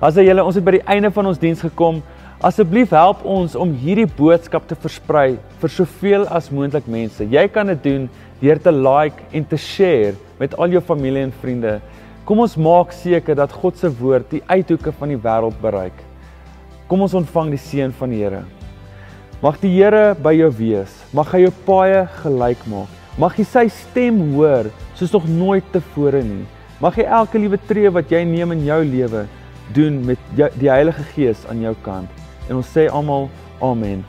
Asse 0.00 0.24
julle, 0.24 0.40
ons 0.40 0.56
het 0.56 0.64
by 0.64 0.78
die 0.78 0.86
einde 0.88 1.10
van 1.12 1.28
ons 1.28 1.40
diens 1.40 1.60
gekom. 1.60 2.00
Asseblief 2.40 2.94
help 2.96 3.20
ons 3.28 3.52
om 3.52 3.68
hierdie 3.82 4.06
boodskap 4.16 4.64
te 4.64 4.76
versprei 4.80 5.34
vir 5.60 5.72
soveel 5.74 6.22
as 6.32 6.46
moontlik 6.48 6.86
mense. 6.88 7.20
Jy 7.28 7.42
kan 7.52 7.68
dit 7.68 7.80
doen 7.84 8.04
deur 8.40 8.60
te 8.64 8.72
like 8.72 9.26
en 9.36 9.44
te 9.44 9.58
share 9.60 10.14
met 10.38 10.54
al 10.56 10.72
jou 10.72 10.80
familie 10.80 11.26
en 11.26 11.34
vriende. 11.42 11.74
Kom 12.24 12.38
ons 12.40 12.54
maak 12.56 12.94
seker 12.96 13.36
dat 13.36 13.52
God 13.52 13.76
se 13.76 13.90
woord 13.98 14.32
die 14.32 14.40
uithoeke 14.48 14.88
van 14.96 15.12
die 15.12 15.18
wêreld 15.20 15.58
bereik. 15.60 15.98
Kom 16.88 17.04
ons 17.04 17.18
ontvang 17.20 17.50
die 17.52 17.60
seën 17.60 17.92
van 17.98 18.14
die 18.14 18.22
Here. 18.22 18.40
Mag 19.44 19.58
die 19.60 19.74
Here 19.74 20.14
by 20.16 20.32
jou 20.38 20.48
wees. 20.62 20.94
Mag 21.12 21.34
hy 21.36 21.42
jou 21.42 21.52
paaie 21.66 22.06
gelyk 22.22 22.64
maak. 22.72 22.94
Mag 23.20 23.36
jy 23.36 23.44
sy 23.50 23.66
stem 23.82 24.16
hoor 24.32 24.70
soos 24.96 25.12
nog 25.12 25.28
nooit 25.28 25.68
tevore 25.76 26.24
nie. 26.24 26.46
Mag 26.80 26.96
jy 26.96 27.04
elke 27.04 27.36
liewe 27.36 27.60
tree 27.68 27.92
wat 27.92 28.08
jy 28.08 28.24
neem 28.24 28.56
in 28.56 28.64
jou 28.70 28.80
lewe 28.94 29.26
doen 29.76 30.00
met 30.08 30.34
die 30.56 30.72
Heilige 30.72 31.04
Gees 31.12 31.44
aan 31.52 31.60
jou 31.68 31.76
kant. 31.84 32.19
En 32.48 32.56
ons 32.56 32.72
sê 32.76 32.88
almal 32.88 33.28
amen. 33.60 34.04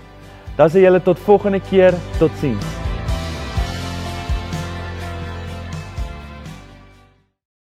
Dan 0.58 0.70
sê 0.70 0.86
julle 0.86 1.02
tot 1.04 1.20
volgende 1.26 1.60
keer, 1.60 1.96
totsiens. 2.20 2.90